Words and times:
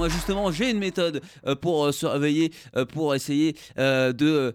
Moi 0.00 0.08
justement, 0.08 0.50
j'ai 0.50 0.70
une 0.70 0.78
méthode 0.78 1.20
euh, 1.46 1.54
pour 1.54 1.84
euh, 1.84 1.92
se 1.92 2.06
réveiller, 2.06 2.54
euh, 2.74 2.86
pour 2.86 3.14
essayer 3.14 3.54
de 3.76 4.54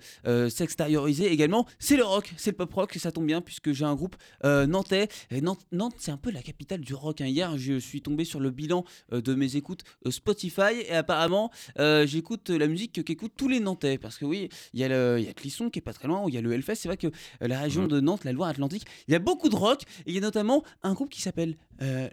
s'extérioriser 0.50 1.32
également. 1.32 1.68
C'est 1.78 1.98
le 1.98 2.04
rock, 2.04 2.34
c'est 2.36 2.50
le 2.50 2.56
pop 2.56 2.74
rock, 2.74 2.96
et 2.96 3.00
ça 3.00 3.12
tombe 3.12 3.28
bien 3.28 3.42
puisque 3.42 3.72
j'ai 3.72 3.86
un 3.86 3.94
groupe 3.94 4.16
nantais. 4.44 5.08
Et 5.30 5.42
Nantes, 5.42 5.68
Nantes 5.72 5.94
c'est 6.00 6.10
un 6.10 6.18
peu 6.18 6.32
la 6.32 6.42
capitale 6.42 6.80
du 6.80 6.96
rock. 6.96 7.22
Hein. 7.22 7.28
Hier, 7.28 7.56
je 7.60 7.78
suis 7.78 8.02
tombé 8.02 8.26
sur 8.26 8.40
le 8.40 8.50
bilan 8.50 8.86
de 9.12 9.36
mes 9.36 9.56
écoutes 9.56 9.84
Spotify 10.10 10.82
et 10.90 10.96
apparemment, 10.96 11.52
j'écoute 11.78 12.50
la 12.50 12.66
musique 12.66 13.04
qu'écoutent 13.04 13.36
tous 13.38 13.48
les 13.48 13.60
Nantais. 13.60 14.00
Parce 14.00 14.18
que 14.18 14.26
oui, 14.26 14.50
il 14.74 14.80
y, 14.80 14.84
a 14.84 14.88
le, 14.88 15.22
y 15.22 15.28
a 15.28 15.34
Clisson 15.34 15.70
qui 15.70 15.78
est 15.78 15.84
pas 15.84 15.94
très 15.94 16.08
loin, 16.08 16.26
il 16.28 16.34
y 16.34 16.40
a 16.40 16.42
le 16.42 16.54
Hellfest. 16.54 16.74
C'est 16.74 16.88
vrai 16.88 16.98
que 16.98 17.12
la 17.40 17.60
région 17.60 17.86
de 17.86 18.00
Nantes, 18.00 18.24
la 18.24 18.32
Loire-Atlantique, 18.32 18.86
il 19.08 19.12
y 19.12 19.16
a 19.16 19.20
beaucoup 19.20 19.50
de 19.50 19.56
rock. 19.56 19.84
Et 20.08 20.10
il 20.10 20.16
y 20.16 20.18
a 20.18 20.22
notamment 20.22 20.64
un 20.82 20.94
groupe 20.94 21.12
qui 21.12 21.22
s'appelle 21.22 21.56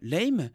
Lame 0.03 0.51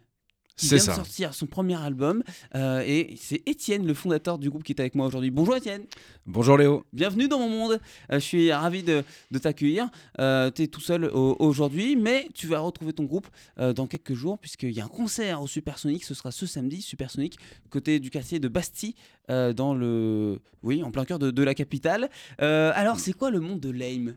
qui 0.58 0.68
vient 0.68 0.78
de 0.78 0.82
sortir 0.82 1.34
son 1.34 1.46
premier 1.46 1.76
album. 1.76 2.24
Euh, 2.56 2.84
et 2.86 3.16
c'est 3.18 3.48
Étienne, 3.48 3.86
le 3.86 3.94
fondateur 3.94 4.38
du 4.38 4.50
groupe, 4.50 4.64
qui 4.64 4.74
est 4.74 4.80
avec 4.80 4.96
moi 4.96 5.06
aujourd'hui. 5.06 5.32
Bonjour 5.32 5.56
Étienne. 5.56 5.86
Bonjour 6.26 6.58
Léo. 6.58 6.86
Bienvenue 6.92 7.28
dans 7.28 7.40
mon 7.40 7.50
monde. 7.50 7.80
Euh, 8.12 8.16
je 8.16 8.26
suis 8.26 8.52
ravi 8.52 8.84
de, 8.84 9.04
t'accueillir. 9.40 9.90
Euh, 10.20 10.52
tu 10.52 10.64
es 10.64 10.68
tout 10.68 10.82
seul 10.82 11.06
aujourd'hui, 11.06 11.96
mais 11.96 12.28
tu 12.34 12.48
vas 12.48 12.60
retrouver 12.60 12.94
ton 12.94 13.04
groupe 13.04 13.28
dans 13.58 13.88
quelques 13.88 14.14
jours, 14.14 14.40
puisqu'il 14.40 14.72
y 14.72 14.82
a 14.82 14.86
un 14.86 14.90
concert 14.90 15.42
au 15.42 15.48
Supersonic. 15.48 16.04
Ce 16.04 16.14
sera 16.14 16.32
ce 16.32 16.46
samedi, 16.46 16.82
Supersonic, 16.82 17.38
côté 17.70 18.00
du 18.00 18.10
quartier 18.10 18.40
de 18.40 18.48
Bastille, 18.48 18.96
dans 19.30 19.76
le... 19.76 20.40
oui, 20.64 20.84
en 20.84 20.92
plein 20.92 21.06
cœur 21.06 21.20
de, 21.20 21.30
de 21.30 21.44
la 21.44 21.54
capitale. 21.54 22.10
alors, 22.40 23.00
c'est 23.00 23.14
quoi 23.14 23.30
le 23.30 23.40
monde 23.40 23.60
de 23.60 23.70
Lame? 23.70 24.16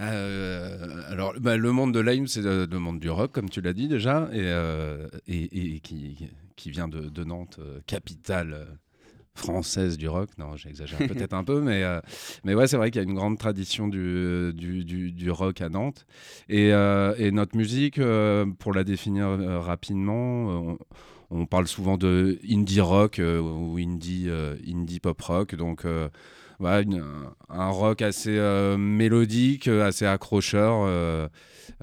Euh, 0.00 1.02
alors, 1.10 1.34
bah, 1.40 1.56
le 1.56 1.72
monde 1.72 1.92
de 1.92 2.00
Lime, 2.00 2.26
c'est 2.26 2.42
le, 2.42 2.66
monde 2.78 3.00
du 3.00 3.10
rock, 3.10 3.32
comme 3.32 3.50
tu 3.50 3.60
l'as 3.60 3.72
dit 3.72 3.88
déjà, 3.88 4.28
et, 4.32 4.42
euh, 4.42 5.08
et, 5.26 5.80
qui, 5.80 6.28
qui, 6.56 6.70
vient 6.70 6.88
de, 6.88 7.08
de 7.08 7.24
Nantes, 7.24 7.58
euh, 7.58 7.80
capitale 7.86 8.66
française 9.34 9.96
du 9.96 10.08
rock. 10.08 10.30
Non, 10.38 10.56
j'exagère 10.56 10.98
peut-être 11.08 11.32
un 11.32 11.44
peu, 11.44 11.60
mais, 11.60 11.82
mais 12.44 12.54
ouais, 12.54 12.66
c'est 12.66 12.76
vrai 12.76 12.90
qu'il 12.90 13.02
y 13.02 13.04
a 13.04 13.08
une 13.08 13.14
grande 13.14 13.38
tradition 13.38 13.88
du, 13.88 14.52
du, 14.54 15.12
du, 15.12 15.30
rock 15.30 15.60
à 15.60 15.68
Nantes. 15.68 16.06
Et, 16.48 16.68
et 16.68 17.30
notre 17.32 17.56
musique, 17.56 18.00
pour 18.58 18.72
la 18.72 18.84
définir 18.84 19.28
rapidement, 19.62 20.78
on, 21.30 21.46
parle 21.46 21.66
souvent 21.66 21.98
de 21.98 22.38
indie 22.48 22.80
rock 22.80 23.20
ou 23.20 23.76
indie, 23.78 24.28
indie 24.66 25.00
pop 25.00 25.20
rock. 25.20 25.54
Donc, 25.54 25.84
un 26.66 27.70
rock 27.70 28.02
assez 28.02 28.36
euh, 28.36 28.76
mélodique, 28.76 29.68
assez 29.68 30.06
accrocheur. 30.06 30.84
Euh, 30.86 31.28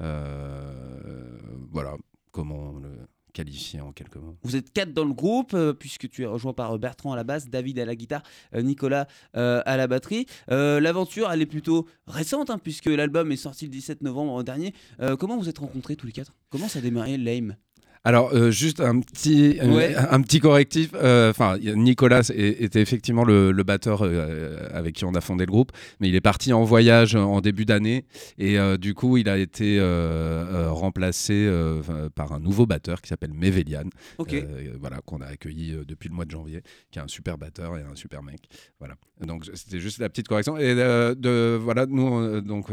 euh, 0.01 1.37
voilà 1.71 1.95
comment 2.31 2.73
le 2.79 2.89
qualifier 3.33 3.81
en 3.81 3.91
quelques 3.91 4.15
mots. 4.15 4.37
Vous 4.43 4.55
êtes 4.55 4.71
quatre 4.71 4.93
dans 4.93 5.03
le 5.03 5.13
groupe, 5.13 5.57
puisque 5.73 6.09
tu 6.09 6.23
es 6.23 6.25
rejoint 6.25 6.53
par 6.53 6.77
Bertrand 6.79 7.11
à 7.11 7.17
la 7.17 7.25
basse, 7.25 7.49
David 7.49 7.79
à 7.79 7.85
la 7.85 7.93
guitare, 7.93 8.23
Nicolas 8.53 9.07
à 9.33 9.75
la 9.75 9.87
batterie. 9.87 10.25
L'aventure, 10.47 11.29
elle 11.29 11.41
est 11.41 11.45
plutôt 11.45 11.85
récente, 12.07 12.49
hein, 12.49 12.57
puisque 12.57 12.85
l'album 12.85 13.33
est 13.33 13.37
sorti 13.37 13.65
le 13.65 13.71
17 13.71 14.03
novembre 14.03 14.41
dernier. 14.43 14.73
comment 15.19 15.35
vous 15.37 15.49
êtes 15.49 15.57
rencontrés 15.57 15.97
tous 15.97 16.05
les 16.05 16.13
quatre? 16.13 16.33
Comment 16.49 16.69
ça 16.69 16.79
a 16.79 16.81
démarré 16.81 17.17
Lame? 17.17 17.57
Alors, 18.05 18.35
euh, 18.35 18.51
juste 18.51 18.81
un 18.81 18.99
petit, 18.99 19.57
un, 19.59 20.21
petit 20.21 20.39
correctif. 20.39 20.91
Euh, 20.93 21.31
enfin, 21.31 21.57
Nicolas 21.57 22.29
était 22.29 22.79
effectivement 22.79 23.23
le, 23.23 23.51
batteur 23.63 24.03
euh, 24.03 24.69
avec 24.71 24.93
qui 24.93 25.05
on 25.05 25.15
a 25.15 25.21
fondé 25.21 25.47
le 25.47 25.51
groupe, 25.51 25.71
mais 25.99 26.07
il 26.07 26.15
est 26.15 26.21
parti 26.21 26.53
en 26.53 26.63
voyage 26.63 27.15
en 27.15 27.41
début 27.41 27.65
d'année 27.65 28.05
et 28.37 28.57
du 28.77 28.93
coup, 28.93 29.17
il 29.17 29.27
a 29.27 29.39
été 29.39 29.79
remplacé 30.69 31.49
par 32.13 32.31
un 32.31 32.39
nouveau 32.39 32.67
batteur 32.67 33.01
qui 33.01 33.09
s'appelle 33.09 33.33
Mevelian, 33.33 33.89
voilà, 34.79 35.01
qu'on 35.03 35.21
a 35.21 35.25
accueilli 35.25 35.75
depuis 35.87 36.09
le 36.09 36.13
mois 36.13 36.25
de 36.25 36.31
janvier, 36.31 36.61
qui 36.91 36.99
est 36.99 37.01
un 37.01 37.07
super 37.07 37.39
batteur 37.39 37.75
et 37.75 37.81
un 37.81 37.95
super 37.95 38.21
mec. 38.21 38.41
Voilà. 38.77 38.95
Donc, 39.25 39.45
c'était 39.55 39.79
juste 39.79 39.97
la 39.97 40.09
petite 40.09 40.27
correction. 40.27 40.57
Et 40.57 40.75
de, 40.75 41.57
voilà, 41.59 41.87
nous, 41.87 42.41
donc 42.41 42.67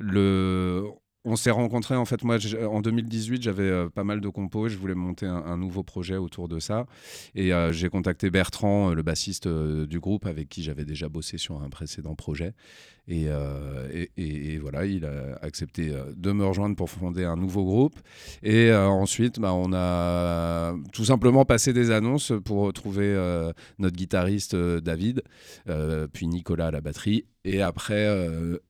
le 0.00 0.82
on 1.26 1.34
s'est 1.34 1.50
rencontrés, 1.50 1.96
en 1.96 2.04
fait, 2.04 2.22
moi, 2.22 2.38
en 2.70 2.80
2018, 2.80 3.42
j'avais 3.42 3.64
euh, 3.64 3.88
pas 3.88 4.04
mal 4.04 4.20
de 4.20 4.28
compos, 4.28 4.68
je 4.68 4.78
voulais 4.78 4.94
monter 4.94 5.26
un, 5.26 5.56
nouveau 5.56 5.82
projet 5.82 6.16
autour 6.16 6.46
de 6.46 6.60
ça. 6.60 6.86
Et 7.34 7.52
euh, 7.52 7.72
j'ai 7.72 7.88
contacté 7.88 8.30
Bertrand, 8.30 8.90
euh, 8.90 8.94
le 8.94 9.02
bassiste 9.02 9.48
du 9.48 9.98
groupe, 9.98 10.24
avec 10.26 10.48
qui 10.48 10.62
j'avais 10.62 10.84
déjà 10.84 11.08
bossé 11.08 11.36
sur 11.36 11.60
un 11.60 11.68
précédent 11.68 12.14
projet. 12.14 12.54
Et, 13.08 13.28
et, 14.16 14.58
voilà, 14.58 14.84
il 14.84 15.04
a 15.04 15.38
accepté 15.40 15.92
de 16.16 16.32
me 16.32 16.44
rejoindre 16.44 16.74
pour 16.74 16.90
fonder 16.90 17.24
un 17.24 17.36
nouveau 17.36 17.64
groupe. 17.64 17.94
Et 18.42 18.72
ensuite, 18.72 19.38
bah, 19.38 19.52
on 19.52 19.72
a 19.72 20.74
tout 20.92 21.04
simplement 21.04 21.44
passé 21.44 21.72
des 21.72 21.92
annonces 21.92 22.32
pour 22.44 22.62
retrouver 22.62 23.14
notre 23.78 23.94
guitariste 23.94 24.56
David, 24.56 25.22
puis 26.12 26.26
Nicolas 26.26 26.66
à 26.66 26.70
la 26.72 26.80
batterie. 26.80 27.26
Et 27.44 27.62
après, 27.62 28.08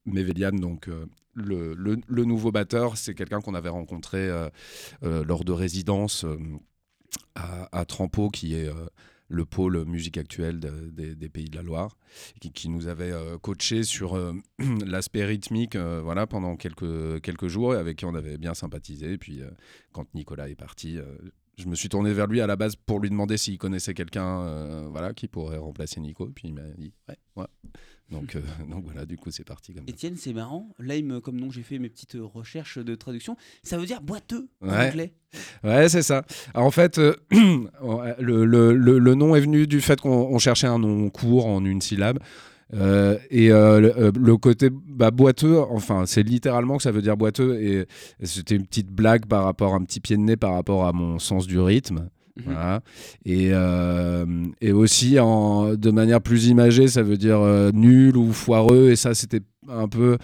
Mevelian, 0.05 0.53
donc 0.53 0.91
le, 1.37 2.25
nouveau 2.25 2.51
batteur, 2.51 2.97
c'est 2.97 3.15
quelqu'un 3.15 3.41
qu'on 3.41 3.55
avait 3.55 3.69
rencontré 3.69 4.29
euh, 4.29 4.49
euh, 5.03 5.25
lors 5.25 5.45
de 5.45 5.53
résidence 5.53 6.25
euh, 6.25 6.39
à, 7.35 7.81
à 7.81 7.85
qui 8.33 8.55
est 8.55 8.71
le 9.29 9.45
pôle 9.45 9.85
musique 9.85 10.19
actuelle 10.19 10.61
des 10.61 11.29
Pays 11.29 11.49
de 11.49 11.57
la 11.57 11.63
Loire, 11.63 11.97
qui, 12.41 12.69
nous 12.69 12.89
avait 12.89 13.13
coaché 13.43 13.83
sur 13.83 14.17
l'aspect 14.87 15.25
rythmique 15.25 15.77
voilà, 15.77 16.27
pendant 16.27 16.57
quelques, 16.57 17.47
jours, 17.47 17.75
et 17.75 17.79
avec 17.79 17.99
qui 17.99 18.05
on 18.05 18.15
avait 18.15 18.39
bien 18.39 18.55
sympathisé. 18.55 19.19
Puis, 19.19 19.43
quand 19.93 20.13
Nicolas 20.15 20.49
est 20.49 20.57
parti, 20.57 20.99
je 21.59 21.67
me 21.67 21.75
suis 21.75 21.89
tourné 21.89 22.13
vers 22.13 22.27
lui 22.27 22.41
à 22.41 22.47
la 22.47 22.57
base 22.57 22.77
pour 22.77 23.01
lui 23.01 23.11
demander 23.11 23.37
s'il 23.37 23.59
connaissait 23.59 23.95
quelqu'un 23.95 24.89
voilà, 24.89 25.13
qui 25.15 25.29
pourrait 25.29 25.59
remplacer 25.59 26.01
Nico. 26.01 26.27
Puis 26.35 26.49
il 26.49 26.55
m'a 26.55 26.63
dit 26.77 26.93
ouais, 27.09 27.17
ouais. 27.37 27.47
Donc, 28.11 28.37
euh, 28.37 28.41
donc 28.71 28.85
voilà, 28.85 29.05
du 29.05 29.17
coup, 29.17 29.31
c'est 29.31 29.45
parti 29.45 29.75
comme 29.75 29.85
Étienne, 29.87 30.17
c'est 30.17 30.33
marrant. 30.33 30.69
Lime, 30.79 31.21
comme 31.21 31.39
nom, 31.39 31.51
j'ai 31.51 31.63
fait 31.63 31.79
mes 31.79 31.89
petites 31.89 32.17
recherches 32.21 32.79
de 32.79 32.95
traduction. 32.95 33.37
Ça 33.63 33.79
veut 33.79 33.87
dire 33.87 34.01
boiteux 34.03 34.49
en 34.63 34.69
anglais. 34.69 35.13
Ouais, 35.65 35.89
c'est 35.89 36.03
ça. 36.03 36.25
en 36.55 36.71
fait, 36.71 36.99
euh, 36.99 37.15
le, 37.31 38.45
le, 38.45 38.73
le, 38.73 39.15
nom 39.15 39.35
est 39.35 39.41
venu 39.41 39.67
du 39.67 39.81
fait 39.81 40.01
qu'on 40.01 40.39
cherchait 40.39 40.67
un 40.67 40.79
nom 40.79 41.11
court 41.11 41.47
en 41.47 41.65
une 41.65 41.81
syllabe. 41.81 42.19
Euh, 42.75 43.17
et 43.31 43.49
le, 43.49 44.35
côté 44.37 44.71
bah, 44.71 45.11
boiteux, 45.11 45.59
enfin, 45.59 46.05
c'est 46.07 46.23
littéralement 46.23 46.77
que 46.79 46.83
ça 46.83 46.93
veut 46.93 47.03
dire 47.03 47.17
boiteux. 47.17 47.61
Et, 47.61 47.87
et 48.21 48.27
c'était 48.27 48.57
une 48.57 48.67
petite 48.67 48.89
blague 48.89 49.27
par 49.27 49.45
rapport, 49.45 49.75
un 49.75 49.85
petit 49.85 50.01
pied 50.01 50.17
de 50.17 50.23
nez 50.23 50.37
par 50.37 50.55
rapport 50.55 50.87
à 50.87 50.93
mon 50.93 51.19
sens 51.19 51.47
du 51.47 51.59
rythme. 51.59 52.09
Mhm. 52.37 52.81
Et, 53.25 53.51
euh, 53.53 54.27
et 54.61 54.73
aussi, 54.73 55.19
en, 55.19 55.75
de 55.75 55.91
manière 55.91 56.21
plus 56.21 56.49
imagée, 56.49 56.89
ça 56.89 57.03
veut 57.03 57.17
dire 57.17 57.41
euh, 57.41 57.71
nul 57.73 58.17
ou 58.17 58.33
foireux. 58.33 58.91
Et 58.91 58.97
ça, 58.97 59.15
c'était 59.15 59.41
un 59.69 59.89
peu 59.89 60.19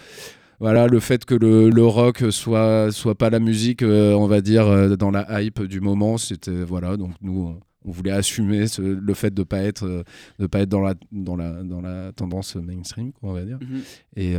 voilà 0.59 0.87
le 0.87 0.99
fait 0.99 1.25
que 1.25 1.35
le, 1.35 1.69
le, 1.69 1.85
rock 1.85 2.23
soit 2.29 2.91
soit 2.91 3.15
pas 3.15 3.29
la 3.29 3.39
musique 3.39 3.81
euh, 3.81 4.13
on 4.13 4.27
va 4.27 4.39
dire 4.39 4.97
dans 4.97 5.11
la 5.11 5.41
hype 5.41 5.63
du 5.63 5.81
moment 5.81 6.17
c'était 6.17 6.63
voilà 6.63 6.95
donc 6.95 7.11
nous 7.21 7.57
on, 7.83 7.91
voulait 7.91 8.11
assumer 8.11 8.65
le 8.77 9.13
fait 9.13 9.33
de 9.33 9.43
pas 9.43 9.61
être 9.63 10.05
de 10.39 10.47
pas 10.47 10.59
être 10.59 10.69
dans 10.69 10.79
la 10.79 10.93
dans 11.11 11.35
la 11.35 11.63
dans 11.63 11.81
la 11.81 12.13
tendance 12.13 12.55
mainstream 12.55 13.11
on 13.21 13.33
va 13.33 13.43
dire 13.43 13.59
mhm. 13.59 13.81
et, 14.15 14.35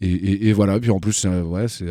et, 0.00 0.48
et, 0.48 0.52
voilà 0.52 0.78
puis 0.78 0.90
en 0.90 1.00
plus 1.00 1.24
ouais 1.24 1.66
c'est 1.66 1.90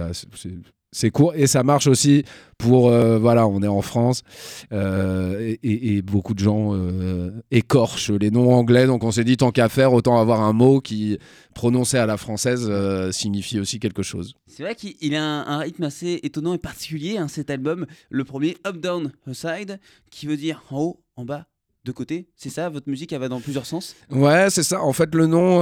c'est 0.92 1.12
court 1.12 1.34
et 1.36 1.48
ça 1.48 1.64
marche 1.64 1.88
aussi 1.88 2.24
pour 2.58 2.90
euh, 2.90 3.20
voilà 3.20 3.48
on 3.48 3.62
est 3.62 3.68
en 3.68 3.82
France 3.82 4.24
euh, 4.72 5.56
et, 5.64 6.02
beaucoup 6.02 6.34
de 6.34 6.40
gens 6.40 6.74
euh, 6.74 7.32
écorchent 7.52 8.12
les 8.12 8.32
noms 8.32 8.54
anglais. 8.54 8.88
Donc 8.88 9.04
on 9.04 9.12
s'est 9.12 9.24
dit 9.24 9.38
tant 9.38 9.52
qu'à 9.52 9.70
faire 9.70 9.94
autant 9.94 10.20
avoir 10.20 10.42
un 10.42 10.54
mot 10.54 10.82
qui 10.82 11.18
prononcé 11.54 11.98
à 11.98 12.06
la 12.06 12.18
française 12.18 12.72
signifie 13.12 13.60
aussi 13.60 13.80
quelque 13.80 14.04
chose. 14.04 14.34
C'est 14.48 14.64
vrai 14.64 14.76
qu'il 14.76 15.16
a 15.16 15.24
un, 15.24 15.60
rythme 15.60 15.84
assez 15.84 16.20
étonnant 16.24 16.54
et 16.54 16.58
particulier 16.58 17.18
hein, 17.18 17.28
cet 17.28 17.50
album. 17.50 17.86
Le 18.10 18.24
premier 18.24 18.58
Up 18.66 18.78
Down 18.78 19.12
Side 19.32 19.80
qui 20.10 20.26
veut 20.26 20.38
dire 20.38 20.64
en 20.72 20.80
haut 20.80 21.04
en 21.16 21.26
bas 21.26 21.46
de 21.86 21.92
côté. 21.92 22.28
C'est 22.36 22.50
ça 22.50 22.70
votre 22.70 22.90
musique 22.90 23.14
elle 23.14 23.20
va 23.20 23.30
dans 23.30 23.42
plusieurs 23.42 23.66
sens? 23.66 23.96
Ouais 24.10 24.50
c'est 24.50 24.64
ça. 24.64 24.82
En 24.82 24.94
fait 24.94 25.14
le 25.14 25.28
nom 25.28 25.62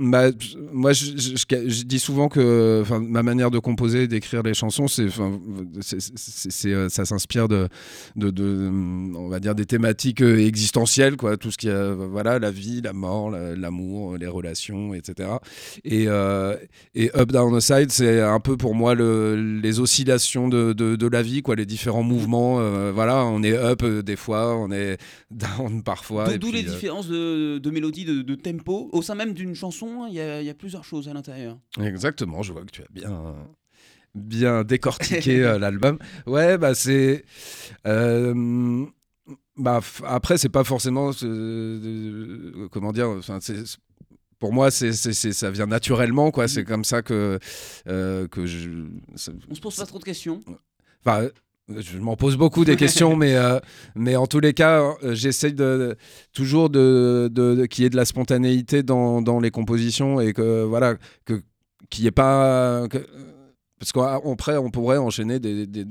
bah, 0.00 0.30
moi, 0.72 0.94
je, 0.94 1.14
je, 1.14 1.82
dis 1.84 1.98
souvent 1.98 2.28
que 2.30 2.82
ma 3.00 3.22
manière 3.22 3.50
de 3.50 3.58
composer, 3.58 4.08
d'écrire 4.08 4.42
les 4.42 4.54
chansons, 4.54 4.88
c'est, 4.88 5.08
euh, 6.64 6.88
ça 6.88 7.04
s'inspire 7.04 7.48
de, 7.48 7.68
de, 8.16 8.30
de, 8.30 8.70
on 9.14 9.28
va 9.28 9.40
dire, 9.40 9.54
des 9.54 9.66
thématiques 9.66 10.22
euh, 10.22 10.38
existentielles, 10.46 11.18
quoi, 11.18 11.36
tout 11.36 11.50
ce 11.50 11.58
qui 11.58 11.68
a, 11.68 11.92
voilà, 11.92 12.38
la 12.38 12.50
vie, 12.50 12.80
la 12.80 12.94
mort, 12.94 13.30
l'amour, 13.30 14.16
les 14.16 14.26
relations, 14.26 14.94
etc. 14.94 15.28
Et, 15.84 16.06
euh, 16.08 16.56
et 16.94 17.10
Up 17.14 17.30
Down 17.30 17.60
Side, 17.60 17.90
c'est 17.90 18.22
un 18.22 18.40
peu 18.40 18.56
pour 18.56 18.74
moi 18.74 18.94
le, 18.94 19.60
les 19.60 19.80
oscillations 19.80 20.48
de, 20.48 20.72
de, 20.72 21.06
la 21.08 21.20
vie, 21.20 21.42
quoi, 21.42 21.56
les 21.56 21.66
différents 21.66 22.04
mouvements. 22.04 22.54
voilà, 22.92 23.26
on 23.26 23.42
est 23.42 23.52
up 23.52 23.84
des 23.84 24.16
fois, 24.16 24.56
on 24.56 24.72
est 24.72 24.96
down 25.30 25.82
parfois. 25.82 26.38
D'où 26.38 26.50
les 26.50 26.62
différences 26.62 27.08
de, 27.08 27.58
de 27.58 27.70
mélodie, 27.70 28.06
de 28.06 28.34
tempo 28.34 28.88
au 28.92 29.02
sein 29.02 29.14
même 29.14 29.34
d'une 29.34 29.54
chanson 29.54 29.89
il 30.06 30.14
y, 30.14 30.50
a, 30.50 30.54
plusieurs 30.54 30.84
choses 30.84 31.08
à 31.08 31.12
l'intérieur. 31.12 31.58
Exactement, 31.80 32.42
je 32.42 32.52
vois 32.52 32.62
que 32.64 32.70
tu 32.70 32.82
as 32.82 32.88
bien, 32.90 33.34
bien 34.14 34.64
décortiquer 34.64 35.40
l'album. 35.58 35.98
Ouais, 36.26 36.58
bah 36.58 36.74
c'est. 36.74 37.24
Bah, 39.56 39.80
après, 40.06 40.38
c'est 40.38 40.48
pas 40.48 40.64
forcément. 40.64 41.10
comment 42.70 42.92
dire 42.92 43.20
pour 44.38 44.54
moi, 44.54 44.70
c'est, 44.70 44.92
ça 44.92 45.50
vient 45.50 45.66
naturellement, 45.66 46.30
quoi. 46.30 46.48
C'est 46.48 46.62
mm. 46.62 46.66
comme 46.66 46.84
ça 46.84 47.02
que, 47.02 47.38
que 47.84 48.46
je. 48.46 48.70
On 49.50 49.54
se 49.54 49.60
pose 49.60 49.76
pas 49.76 49.86
trop 49.86 49.98
de 49.98 50.04
questions. 50.04 50.42
Enfin, 51.04 51.28
je 51.78 51.98
m'en 51.98 52.16
pose 52.16 52.36
beaucoup 52.36 52.64
des 52.64 52.76
questions, 52.76 53.16
mais, 53.16 53.34
euh, 53.34 53.58
mais 53.94 54.16
en 54.16 54.26
tous 54.26 54.40
les 54.40 54.54
cas, 54.54 54.82
euh, 55.02 55.14
j'essaye 55.14 55.54
de, 55.54 55.96
toujours 56.32 56.70
de, 56.70 57.28
de, 57.32 57.66
qu'il 57.66 57.84
y 57.84 57.86
ait 57.86 57.90
de 57.90 57.96
la 57.96 58.04
spontanéité 58.04 58.82
dans, 58.82 59.22
dans, 59.22 59.40
les 59.40 59.50
compositions 59.50 60.20
et 60.20 60.32
que 60.32 60.64
voilà, 60.64 60.96
que 61.24 61.42
qu'il 61.88 62.04
n'y 62.04 62.08
ait 62.08 62.12
pas. 62.12 62.86
parce 63.78 63.92
qu'après, 63.92 64.56
on 64.56 64.70
pourrait 64.70 64.98
enchaîner 64.98 65.40
des, 65.40 65.66
des, 65.66 65.84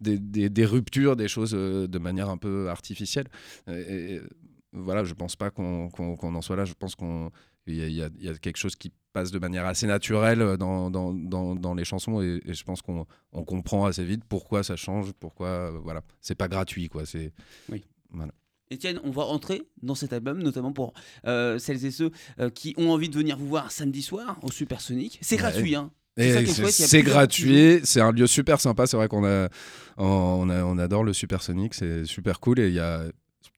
des, 0.00 0.48
des, 0.48 0.64
ruptures, 0.64 1.16
des 1.16 1.28
choses 1.28 1.54
euh, 1.54 1.86
de 1.86 1.98
manière 1.98 2.28
un 2.28 2.38
peu 2.38 2.68
artificielle. 2.68 3.26
Et, 3.68 4.20
voilà, 4.72 5.04
je 5.04 5.14
pense 5.14 5.36
pas 5.36 5.50
qu'on 5.50 5.88
en 5.88 6.42
soit 6.42 6.56
là. 6.56 6.64
Je 6.64 6.74
pense 6.74 6.94
qu'on 6.94 7.30
il 7.66 7.88
y, 7.88 7.96
y, 7.96 8.28
a 8.28 8.34
quelque 8.34 8.56
chose 8.56 8.76
qui 8.76 8.92
passe 9.14 9.30
de 9.30 9.38
manière 9.38 9.64
assez 9.64 9.86
naturelle 9.86 10.42
euh, 10.42 10.56
dans, 10.58 10.90
dans, 10.90 11.14
dans, 11.14 11.54
dans 11.54 11.74
les 11.74 11.84
chansons 11.84 12.20
et, 12.20 12.42
je 12.46 12.64
pense 12.64 12.82
qu'on 12.82 13.06
on 13.32 13.44
comprend 13.44 13.86
assez 13.86 14.04
vite 14.04 14.22
pourquoi 14.28 14.62
ça 14.62 14.76
change, 14.76 15.12
pourquoi 15.18 15.48
euh, 15.48 15.78
voilà, 15.82 16.02
c'est 16.20 16.34
pas 16.34 16.48
gratuit 16.48 16.88
quoi. 16.90 17.06
C'est 17.06 17.32
oui. 17.70 17.82
Voilà. 18.10 18.32
Etienne, 18.72 18.98
on 19.04 19.10
va 19.10 19.22
entrer 19.22 19.62
dans 19.82 19.94
cet 19.94 20.12
album, 20.12 20.42
notamment 20.42 20.72
pour 20.72 20.94
euh, 21.26 21.58
celles 21.58 21.84
et 21.84 21.90
ceux 21.90 22.10
qui 22.54 22.74
ont 22.76 22.90
envie 22.90 23.08
de 23.08 23.14
venir 23.14 23.36
vous 23.36 23.46
voir 23.46 23.70
samedi 23.70 24.02
soir 24.02 24.38
au 24.42 24.50
Supersonic. 24.50 25.18
C'est 25.22 25.36
gratuit, 25.36 25.74
hein 25.74 25.90
c'est 26.16 27.02
gratuit, 27.02 27.80
c'est 27.82 28.00
un 28.00 28.12
lieu 28.12 28.26
super 28.26 28.60
sympa. 28.60 28.86
C'est 28.86 28.96
vrai 28.96 29.08
qu'on 29.08 29.24
a, 29.24 29.48
on, 29.98 30.48
a, 30.48 30.62
on 30.64 30.78
adore 30.78 31.04
le 31.04 31.12
Supersonic, 31.12 31.74
c'est 31.74 32.04
super 32.04 32.40
cool 32.40 32.60
et 32.60 32.68
il 32.68 32.74
y 32.74 32.80
a 32.80 33.04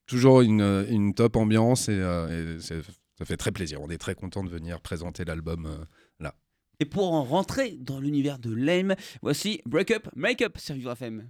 toujours 0.07 0.41
une, 0.41 0.87
une 0.89 1.15
top 1.15 1.37
ambiance 1.37 1.89
et, 1.89 1.99
et 1.99 2.61
c'est 2.61 2.83
ça 3.19 3.25
fait 3.25 3.37
très 3.37 3.53
plaisir. 3.53 3.81
On 3.81 3.91
est 3.91 3.99
très 3.99 4.15
content 4.15 4.45
de 4.45 4.49
venir 4.49 4.81
présenter 4.81 5.25
l'album 5.25 5.67
euh, 5.67 5.85
là. 6.21 6.35
Et 6.81 6.85
pour 6.85 7.13
en 7.13 7.25
rentrer 7.25 7.77
dans 7.81 8.01
l'univers 8.01 8.39
de 8.39 8.53
Lame, 8.53 8.95
voici 9.23 9.63
Break 9.65 9.91
Up, 9.91 10.09
Make 10.15 10.43
Up 10.43 10.59
sur 10.59 10.75
Vivre 10.75 10.93
FM. 10.93 11.29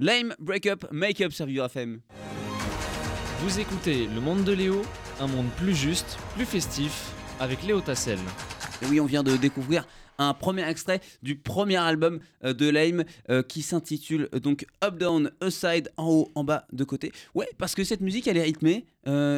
Lame, 0.00 0.32
Break 0.38 0.66
Up, 0.66 0.84
Make 0.92 1.20
Up 1.22 1.32
sur 1.32 1.46
Vivre 1.46 1.64
FM. 1.64 1.98
Vous 3.40 3.58
écoutez 3.58 4.06
Le 4.06 4.20
Monde 4.20 4.44
de 4.44 4.52
Léo, 4.52 4.82
un 5.18 5.26
monde 5.26 5.48
plus 5.56 5.74
juste, 5.74 6.18
plus 6.36 6.44
festif, 6.44 7.12
avec 7.40 7.64
Léo 7.64 7.80
Tassel. 7.80 8.20
Et 8.80 8.86
oui, 8.86 9.00
on 9.00 9.06
vient 9.06 9.24
de 9.24 9.36
découvrir 9.36 9.88
un 10.18 10.34
premier 10.34 10.68
extrait 10.68 11.00
du 11.24 11.34
premier 11.34 11.78
album 11.78 12.20
euh, 12.44 12.52
de 12.52 12.68
Lame 12.68 13.02
euh, 13.28 13.42
qui 13.42 13.60
s'intitule 13.62 14.28
euh, 14.34 14.38
donc 14.38 14.66
Up 14.84 14.98
Down, 14.98 15.32
Aside, 15.40 15.90
en 15.96 16.06
haut, 16.06 16.30
en 16.36 16.44
bas, 16.44 16.68
de 16.72 16.84
côté. 16.84 17.10
Ouais, 17.34 17.48
parce 17.58 17.74
que 17.74 17.82
cette 17.82 18.00
musique 18.00 18.28
elle 18.28 18.36
est 18.36 18.42
rythmée, 18.42 18.86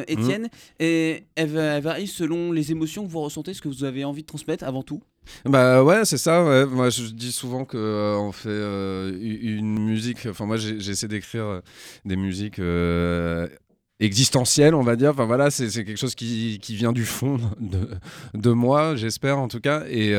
Étienne, 0.07 0.43
mmh. 0.43 0.83
et 0.83 1.23
elle, 1.35 1.57
elle, 1.57 1.81
varie 1.81 2.05
selon 2.05 2.51
les 2.51 2.71
émotions 2.71 3.03
que 3.03 3.09
vous 3.09 3.21
ressentez, 3.21 3.55
ce 3.55 3.61
que 3.63 3.67
vous 3.67 3.83
avez 3.83 4.03
envie 4.03 4.21
de 4.21 4.27
transmettre 4.27 4.63
avant 4.63 4.83
tout. 4.83 5.01
Bah 5.45 5.83
ouais, 5.83 6.05
c'est 6.05 6.17
ça. 6.17 6.65
Moi, 6.67 6.89
je 6.89 7.03
dis 7.07 7.31
souvent 7.31 7.65
que 7.65 7.77
euh, 7.77 8.17
on 8.17 8.31
fait 8.31 8.49
euh, 8.49 9.17
une 9.21 9.79
musique. 9.79 10.25
Enfin, 10.27 10.45
moi, 10.45 10.57
j'essaie 10.57 11.07
d'écrire 11.07 11.45
euh, 11.45 11.61
des 12.05 12.15
musiques 12.15 12.61
existentiel, 13.99 14.73
on 14.73 14.81
va 14.81 14.95
dire. 14.95 15.11
Enfin 15.11 15.25
voilà, 15.25 15.51
c'est 15.51 15.69
quelque 15.69 15.95
chose 15.95 16.15
qui, 16.15 16.59
qui, 16.59 16.75
vient 16.75 16.91
du 16.91 17.05
fond 17.05 17.39
de, 17.59 17.89
de 18.33 18.49
moi, 18.51 18.95
j'espère 18.95 19.37
en 19.37 19.47
tout 19.47 19.59
cas. 19.59 19.83
Et, 19.87 20.13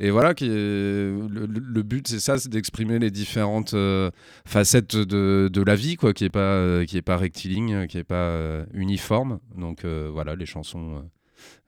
et 0.00 0.10
voilà, 0.10 0.34
qui 0.34 0.48
le, 0.48 1.28
le, 1.28 1.82
but 1.82 2.08
c'est 2.08 2.20
ça, 2.20 2.38
c'est 2.38 2.48
d'exprimer 2.48 2.98
les 2.98 3.10
différentes 3.10 3.76
facettes 4.44 4.96
de, 4.96 5.48
de, 5.52 5.62
la 5.62 5.76
vie, 5.76 5.96
quoi, 5.96 6.12
qui 6.12 6.24
est 6.24 6.30
pas 6.30 6.84
qui 6.84 6.96
est 6.96 7.02
pas 7.02 7.16
rectiligne, 7.16 7.86
qui 7.86 7.98
est 7.98 8.04
pas 8.04 8.64
uniforme. 8.74 9.38
Donc 9.56 9.84
voilà, 9.84 10.34
les 10.34 10.46
chansons, 10.46 11.04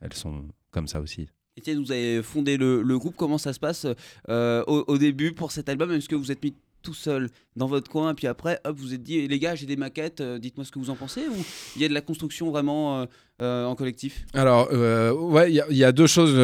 elles 0.00 0.14
sont 0.14 0.46
comme 0.72 0.88
ça 0.88 1.00
aussi. 1.00 1.28
Etienne, 1.58 1.82
vous 1.82 1.92
avez 1.92 2.22
fondé 2.22 2.56
le, 2.56 2.98
groupe. 2.98 3.14
Comment 3.16 3.38
ça 3.38 3.52
se 3.52 3.60
passe 3.60 3.86
au, 4.28 4.84
au, 4.86 4.98
début 4.98 5.32
pour 5.32 5.52
cet 5.52 5.68
album? 5.68 5.92
Est-ce 5.92 6.08
que 6.08 6.16
vous 6.16 6.32
êtes 6.32 6.42
mis 6.42 6.54
tout 6.82 6.94
seul? 6.94 7.30
Dans 7.56 7.66
votre 7.66 7.90
coin, 7.90 8.14
puis 8.14 8.26
après, 8.26 8.58
hop, 8.64 8.76
vous 8.76 8.94
êtes 8.94 9.02
dit, 9.02 9.26
les 9.28 9.38
gars, 9.38 9.54
j'ai 9.54 9.66
des 9.66 9.76
maquettes, 9.76 10.20
euh, 10.20 10.38
dites-moi 10.38 10.64
ce 10.64 10.72
que 10.72 10.78
vous 10.78 10.90
en 10.90 10.96
pensez, 10.96 11.20
ou 11.20 11.44
il 11.76 11.82
y 11.82 11.84
a 11.84 11.88
de 11.88 11.94
la 11.94 12.00
construction 12.00 12.50
vraiment 12.50 12.98
euh, 12.98 13.06
euh, 13.42 13.64
en 13.64 13.76
collectif? 13.76 14.24
Alors, 14.34 14.72
ouais, 14.72 15.52
il 15.52 15.76
y, 15.76 15.84
a 15.84 15.92
deux 15.92 16.06
choses. 16.06 16.34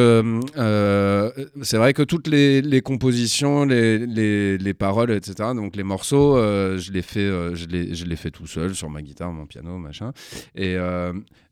c'est 1.61 1.77
vrai 1.77 1.93
que 1.93 2.03
toutes 2.03 2.27
les, 2.27 2.81
compositions, 2.81 3.65
les, 3.65 4.05
les, 4.05 4.57
les, 4.57 4.73
paroles, 4.73 5.11
etc., 5.11 5.49
donc 5.53 5.75
les 5.75 5.83
morceaux, 5.83 6.37
je 6.37 6.91
les 6.91 7.01
fais, 7.01 7.27
je 7.55 7.67
les, 7.67 7.93
je 7.93 8.05
les 8.05 8.15
fais 8.15 8.31
tout 8.31 8.47
seul 8.47 8.75
sur 8.75 8.89
ma 8.89 9.01
guitare, 9.01 9.31
mon 9.31 9.45
piano, 9.45 9.77
machin. 9.77 10.11
Et, 10.55 10.77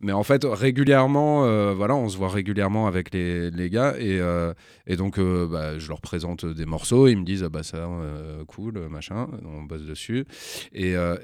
mais 0.01 0.11
en 0.11 0.23
fait, 0.23 0.45
régulièrement, 0.45 1.73
voilà, 1.73 1.95
on 1.95 2.09
se 2.09 2.17
voit 2.17 2.29
régulièrement 2.29 2.87
avec 2.87 3.13
les, 3.13 3.49
les 3.51 3.69
gars, 3.69 3.95
et, 3.97 4.19
et 4.87 4.95
donc, 4.95 5.19
bah, 5.19 5.79
je 5.79 5.87
leur 5.87 6.01
présente 6.01 6.45
des 6.45 6.65
morceaux, 6.65 7.07
ils 7.07 7.17
me 7.17 7.23
disent, 7.23 7.43
ah, 7.43 7.49
bah 7.49 7.63
ça, 7.63 7.89
cool, 8.47 8.87
machin 8.89 9.27
on 9.49 9.63
bosse 9.63 9.83
dessus. 9.83 10.25
Et 10.73 10.95
euh, 10.95 11.17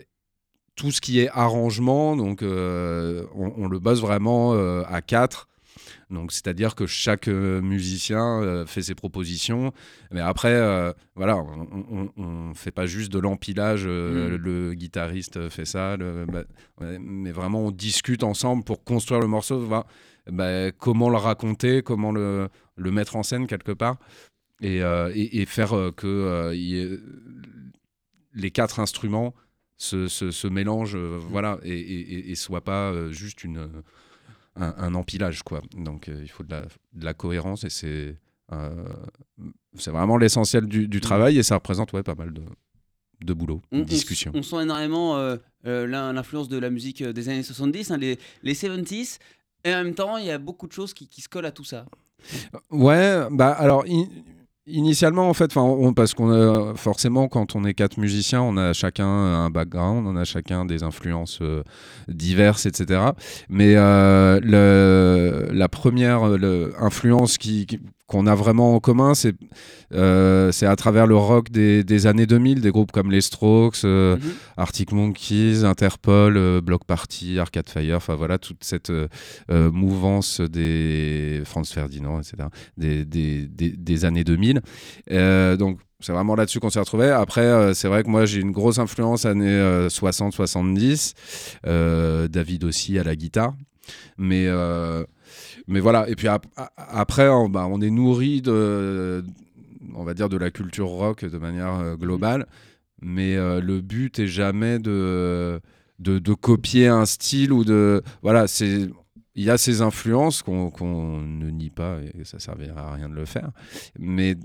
tout 0.75 0.91
ce 0.91 1.01
qui 1.01 1.19
est 1.19 1.29
arrangement, 1.29 2.15
donc 2.15 2.41
euh, 2.41 3.25
on, 3.33 3.67
le 3.67 3.79
bosse 3.79 4.01
vraiment 4.01 4.53
euh, 4.53 4.83
à 4.87 5.01
quatre. 5.01 5.47
Donc, 6.09 6.31
c'est-à-dire 6.31 6.75
que 6.75 6.85
chaque 6.85 7.27
musicien 7.27 8.63
fait 8.67 8.83
ses 8.83 8.95
propositions, 8.95 9.73
mais 10.11 10.21
après, 10.21 10.93
voilà, 11.15 11.37
on 11.37 12.49
ne 12.49 12.53
fait 12.53 12.71
pas 12.71 12.85
juste 12.85 13.11
de 13.11 13.19
l'empilage. 13.19 13.85
Mm. 13.85 14.35
Le 14.35 14.73
guitariste 14.73 15.49
fait 15.49 15.65
ça, 15.65 15.97
bah, 15.97 16.43
mais 16.79 17.31
vraiment, 17.31 17.65
on 17.65 17.71
discute 17.71 18.23
ensemble 18.23 18.63
pour 18.63 18.83
construire 18.83 19.19
le 19.19 19.27
morceau. 19.27 19.67
Bah, 20.31 20.71
comment 20.77 21.09
le 21.09 21.17
raconter, 21.17 21.81
comment 21.81 22.11
le, 22.11 22.49
le, 22.75 22.91
mettre 22.91 23.15
en 23.15 23.23
scène 23.23 23.47
quelque 23.47 23.71
part, 23.71 23.97
et, 24.61 24.77
et, 25.15 25.45
faire 25.45 25.91
que 25.97 26.53
les 28.35 28.51
quatre 28.51 28.79
instruments 28.79 29.33
se, 29.77 30.07
se, 30.07 30.47
mélangent, 30.47 30.95
euh, 30.95 31.19
voilà, 31.19 31.59
et, 31.63 31.77
et, 31.77 32.31
et, 32.31 32.35
soient 32.35 32.63
pas 32.63 32.91
euh, 32.91 33.11
juste 33.11 33.43
une, 33.43 33.69
un, 34.55 34.95
empilage, 34.95 35.43
quoi. 35.43 35.61
Donc 35.75 36.07
euh, 36.07 36.19
il 36.21 36.29
faut 36.29 36.43
de 36.43 36.51
la, 36.51 36.61
de 36.93 37.05
la, 37.05 37.13
cohérence 37.13 37.63
et 37.63 37.69
c'est 37.69 38.17
c'est 39.75 39.89
vraiment 39.89 40.17
l'essentiel 40.17 40.67
du, 40.67 40.87
du, 40.87 41.01
travail 41.01 41.39
et 41.39 41.43
ça 41.43 41.55
représente 41.55 41.91
ouais, 41.93 42.03
pas 42.03 42.13
mal 42.13 42.31
de, 42.31 42.43
de 43.23 43.33
boulot, 43.33 43.63
de 43.71 43.81
discussion. 43.81 44.31
On, 44.35 44.43
sent 44.43 44.61
énormément 44.61 45.17
l'influence 45.63 46.47
de 46.47 46.59
la 46.59 46.69
musique 46.69 47.03
des 47.03 47.29
années 47.29 47.41
70, 47.41 47.89
hein, 47.89 47.97
les, 47.97 48.19
les 48.43 48.53
70s, 48.53 49.17
et 49.63 49.73
en 49.73 49.83
même 49.83 49.95
temps, 49.95 50.17
il 50.17 50.27
y 50.27 50.31
a 50.31 50.37
beaucoup 50.37 50.67
de 50.67 50.73
choses 50.73 50.93
qui, 50.93 51.07
qui 51.07 51.21
se 51.21 51.27
collent 51.27 51.47
à 51.47 51.51
tout 51.51 51.63
ça. 51.63 51.87
Ouais, 52.69 53.25
bah 53.31 53.51
alors, 53.51 53.83
Initialement, 54.67 55.29
en 55.29 55.33
fait, 55.35 55.53
parce 55.95 56.15
qu'on 56.15 56.31
a 56.31 56.73
forcément, 56.75 57.27
quand 57.27 57.55
on 57.55 57.65
est 57.65 57.75
quatre 57.75 57.97
musiciens, 57.97 58.41
on 58.41 58.57
a 58.57 58.73
chacun 58.73 59.05
un 59.05 59.51
background, 59.51 60.07
on 60.07 60.15
a 60.15 60.23
chacun 60.25 60.65
des 60.65 60.81
influences 60.81 61.37
euh, 61.43 61.61
diverses, 62.07 62.65
etc. 62.65 63.11
Mais 63.47 63.75
euh, 63.75 64.39
le, 64.41 65.49
la 65.53 65.69
première 65.69 66.23
influence 66.79 67.37
qui, 67.37 67.67
qu'on 68.07 68.27
a 68.27 68.35
vraiment 68.35 68.75
en 68.75 68.79
commun, 68.79 69.15
c'est 69.15 69.33
euh, 69.93 70.51
à 70.61 70.75
travers 70.75 71.07
le 71.07 71.15
rock 71.15 71.49
des, 71.49 71.83
des, 71.83 72.05
années 72.05 72.27
2000, 72.27 72.61
des 72.61 72.69
groupes 72.69 72.91
comme 72.91 73.09
les 73.09 73.21
Strokes, 73.21 73.83
euh, 73.83 74.17
mhm. 74.17 74.33
Arctic 74.57 74.91
Monkeys, 74.91 75.63
Interpol, 75.63 76.37
euh, 76.37 76.61
Block 76.61 76.85
Party, 76.85 77.39
Arcade 77.39 77.67
Fire, 77.67 77.97
enfin 77.97 78.15
voilà, 78.15 78.37
toute 78.37 78.63
cette 78.63 78.91
euh, 78.91 79.07
euh, 79.49 79.71
mouvance 79.71 80.39
des 80.39 81.41
Franz 81.45 81.73
Ferdinand, 81.73 82.19
etc., 82.19 82.49
des, 82.77 83.05
des, 83.05 83.47
des 83.47 84.05
années 84.05 84.23
2000. 84.23 84.61
donc, 85.57 85.79
c'est 86.01 86.11
vraiment 86.11 86.35
là-dessus 86.35 86.59
qu'on 86.59 86.69
s'est 86.69 86.79
retrouvé. 86.79 87.09
Après, 87.09 87.73
c'est 87.73 87.87
vrai 87.87 88.03
que 88.03 88.09
moi, 88.09 88.25
j'ai 88.25 88.39
une 88.39 88.51
grosse 88.51 88.77
influence 88.77 89.25
années 89.25 89.87
60-70. 89.87 91.13
David 92.27 92.63
aussi 92.65 92.99
à 92.99 93.03
la 93.03 93.15
guitare. 93.15 93.55
Mais 94.17 94.47
mais 95.67 95.79
voilà, 95.79 96.07
et 96.09 96.15
puis 96.15 96.27
après, 96.77 97.29
on, 97.29 97.49
bah, 97.49 97.67
on 97.69 97.81
est 97.81 97.89
nourri 97.89 98.41
de, 98.41 99.23
on 99.95 100.03
va 100.03 100.13
dire, 100.13 100.29
de 100.29 100.37
la 100.37 100.51
culture 100.51 100.87
rock 100.87 101.25
de 101.25 101.37
manière 101.37 101.79
euh, 101.79 101.95
globale, 101.95 102.45
mais 103.01 103.35
euh, 103.35 103.59
le 103.61 103.81
but 103.81 104.19
est 104.19 104.27
jamais 104.27 104.79
de, 104.79 105.59
de, 105.99 106.33
copier 106.33 106.87
un 106.87 107.05
style 107.05 107.51
ou 107.51 107.63
de. 107.63 108.01
Voilà, 108.21 108.47
c'est. 108.47 108.89
Il 109.37 109.43
y 109.43 109.49
a 109.49 109.57
ces 109.57 109.81
influences 109.81 110.41
qu'on 110.41 111.19
ne 111.19 111.49
nie 111.49 111.69
pas 111.69 111.97
et 112.17 112.23
ça 112.23 112.39
servira 112.39 112.87
à 112.87 112.93
rien 112.93 113.09
de 113.09 113.15
le 113.15 113.25
faire. 113.25 113.51
Mais 113.99 114.37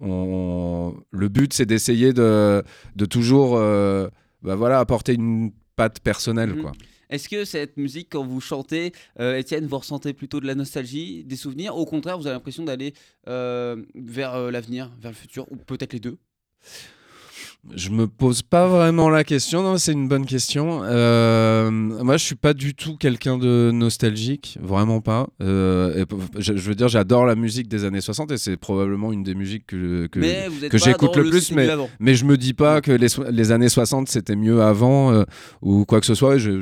on, 0.00 0.94
le 1.10 1.28
but, 1.28 1.52
c'est 1.52 1.66
d'essayer 1.66 2.14
de, 2.14 2.62
de, 2.96 3.04
toujours 3.04 3.56
euh, 3.58 4.08
bah 4.42 4.56
voilà, 4.56 4.78
apporter 4.78 5.12
une 5.12 5.52
patte 5.76 6.00
personnelle. 6.00 6.54
Mhm. 6.54 6.62
Quoi. 6.62 6.72
Est-ce 7.12 7.28
que 7.28 7.44
cette 7.44 7.76
musique, 7.76 8.08
quand 8.10 8.24
vous 8.24 8.40
chantez, 8.40 8.92
euh, 9.20 9.36
Étienne, 9.36 9.66
vous 9.66 9.76
ressentez 9.76 10.14
plutôt 10.14 10.40
de 10.40 10.46
la 10.46 10.54
nostalgie, 10.54 11.24
des 11.24 11.36
souvenirs 11.36 11.76
Au 11.76 11.84
contraire, 11.84 12.16
vous 12.16 12.26
avez 12.26 12.32
l'impression 12.32 12.64
d'aller 12.64 12.94
euh, 13.28 13.84
vers 13.94 14.34
euh, 14.34 14.50
l'avenir, 14.50 14.90
vers 14.98 15.10
le 15.10 15.16
futur, 15.16 15.46
ou 15.52 15.56
peut-être 15.56 15.92
les 15.92 16.00
deux? 16.00 16.16
Je 17.70 17.90
me 17.90 18.08
pose 18.08 18.42
pas 18.42 18.66
vraiment 18.66 19.08
la 19.08 19.22
question. 19.22 19.62
Non, 19.62 19.78
c'est 19.78 19.92
une 19.92 20.08
bonne 20.08 20.26
question. 20.26 20.80
Euh, 20.82 21.70
moi, 21.70 22.16
je 22.16 22.24
suis 22.24 22.34
pas 22.34 22.54
du 22.54 22.74
tout 22.74 22.96
quelqu'un 22.96 23.38
de 23.38 23.70
nostalgique, 23.72 24.58
vraiment 24.60 25.00
pas. 25.00 25.28
Euh, 25.40 26.04
je, 26.38 26.52
veux 26.52 26.74
dire, 26.74 26.88
j'adore 26.88 27.24
la 27.24 27.36
musique 27.36 27.68
des 27.68 27.84
années 27.84 28.00
60 28.00 28.32
et 28.32 28.36
c'est 28.36 28.56
probablement 28.56 29.12
une 29.12 29.22
des 29.22 29.34
musiques 29.34 29.66
que, 29.66 30.06
que, 30.08 30.68
que 30.68 30.78
j'écoute 30.78 31.16
le, 31.16 31.30
plus. 31.30 31.52
Mais, 31.52 31.68
mais 32.00 32.14
je 32.16 32.24
me 32.24 32.36
dis 32.36 32.52
pas 32.52 32.80
que 32.80 32.90
les, 32.90 33.08
les 33.30 33.52
années 33.52 33.68
60 33.68 34.08
c'était 34.08 34.36
mieux 34.36 34.62
avant 34.62 35.12
euh, 35.12 35.24
ou 35.60 35.84
quoi 35.84 36.00
que 36.00 36.06
ce 36.06 36.14
soit. 36.14 36.38
Je, 36.38 36.60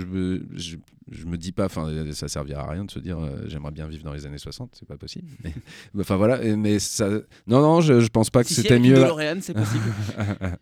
je, 0.55 0.77
je 1.11 1.27
me 1.27 1.37
dis 1.37 1.51
pas, 1.53 1.65
enfin, 1.67 1.91
ça 2.13 2.29
servira 2.29 2.63
à 2.63 2.71
rien 2.71 2.85
de 2.85 2.91
se 2.91 3.01
dire 3.01 3.19
euh, 3.19 3.43
j'aimerais 3.47 3.73
bien 3.73 3.87
vivre 3.89 4.05
dans 4.05 4.13
les 4.13 4.27
années 4.27 4.39
60, 4.39 4.77
c'est 4.79 4.87
pas 4.87 4.97
possible. 4.97 5.29
Mais, 5.43 5.53
enfin 6.01 6.17
voilà, 6.17 6.39
mais 6.57 6.79
ça, 6.79 7.09
non, 7.47 7.61
non, 7.61 7.81
je, 7.81 8.01
je 8.01 8.09
pense 8.09 8.31
pas 8.31 8.45
que 8.45 8.51
c'était 8.51 8.79
mieux. 8.79 9.05
c'est 9.41 9.55
possible. 9.55 9.93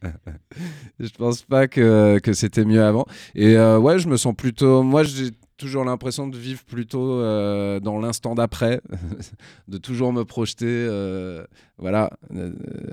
je 1.00 1.11
pense 1.11 1.43
pas 1.43 1.69
que, 1.69 2.19
que 2.21 2.33
c'était 2.33 2.64
mieux 2.64 2.83
avant. 2.83 3.07
Et 3.35 3.57
euh, 3.57 3.78
ouais, 3.78 3.99
je 3.99 4.09
me 4.09 4.17
sens 4.17 4.35
plutôt, 4.35 4.83
moi, 4.83 5.02
j'ai 5.02 5.31
toujours 5.59 5.85
l'impression 5.85 6.28
de 6.28 6.38
vivre 6.38 6.64
plutôt 6.64 7.21
euh, 7.21 7.78
dans 7.81 7.99
l'instant 7.99 8.35
d'après, 8.35 8.81
de 9.69 9.76
toujours 9.76 10.12
me 10.14 10.25
projeter. 10.25 10.88
voilà. 11.76 12.11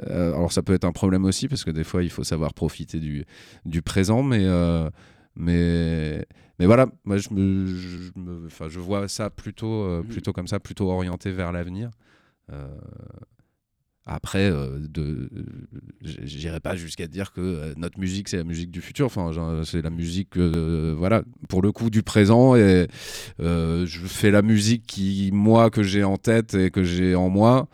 alors 0.09 0.51
ça 0.51 0.61
peut 0.61 0.73
être 0.73 0.83
un 0.85 0.91
problème 0.91 1.25
aussi 1.25 1.47
parce 1.47 1.63
que 1.63 1.71
des 1.71 1.83
fois 1.83 2.03
il 2.03 2.09
faut 2.09 2.23
savoir 2.23 2.53
profiter 2.53 2.99
du, 2.99 3.25
du 3.65 3.81
présent, 3.81 4.23
mais 4.23 4.45
mais 5.35 6.25
mais 6.59 6.65
voilà, 6.65 6.87
moi 7.03 7.17
je 7.17 7.29
me, 7.31 7.65
je, 7.67 8.69
je 8.69 8.79
vois 8.79 9.07
ça 9.07 9.29
plutôt, 9.29 9.83
euh, 9.83 10.01
mhm. 10.01 10.07
plutôt 10.07 10.33
comme 10.33 10.47
ça, 10.47 10.59
plutôt 10.59 10.89
orienté 10.89 11.31
vers 11.31 11.51
l'avenir. 11.51 11.91
Euh, 12.51 12.67
après, 14.05 14.51
euh, 14.51 14.77
de, 14.87 15.29
j'irai 16.01 16.59
pas 16.59 16.75
jusqu'à 16.75 17.07
dire 17.07 17.33
que 17.33 17.73
notre 17.75 17.99
musique 17.99 18.29
c'est 18.29 18.37
la 18.37 18.43
musique 18.43 18.69
du 18.71 18.81
futur. 18.81 19.07
Enfin, 19.07 19.31
c'est 19.65 19.81
la 19.81 19.89
musique, 19.89 20.37
voilà, 20.37 21.23
pour 21.49 21.61
le 21.61 21.71
coup 21.71 21.89
du 21.89 22.03
présent. 22.03 22.55
Et 22.55 22.87
je 23.39 23.99
fais 24.05 24.31
la 24.31 24.43
musique 24.43 24.85
qui, 24.85 25.31
moi, 25.33 25.69
que 25.71 25.83
j'ai 25.83 26.03
en 26.03 26.17
tête 26.17 26.53
et 26.53 26.69
que 26.69 26.83
j'ai 26.83 27.15
en 27.15 27.29
moi. 27.29 27.67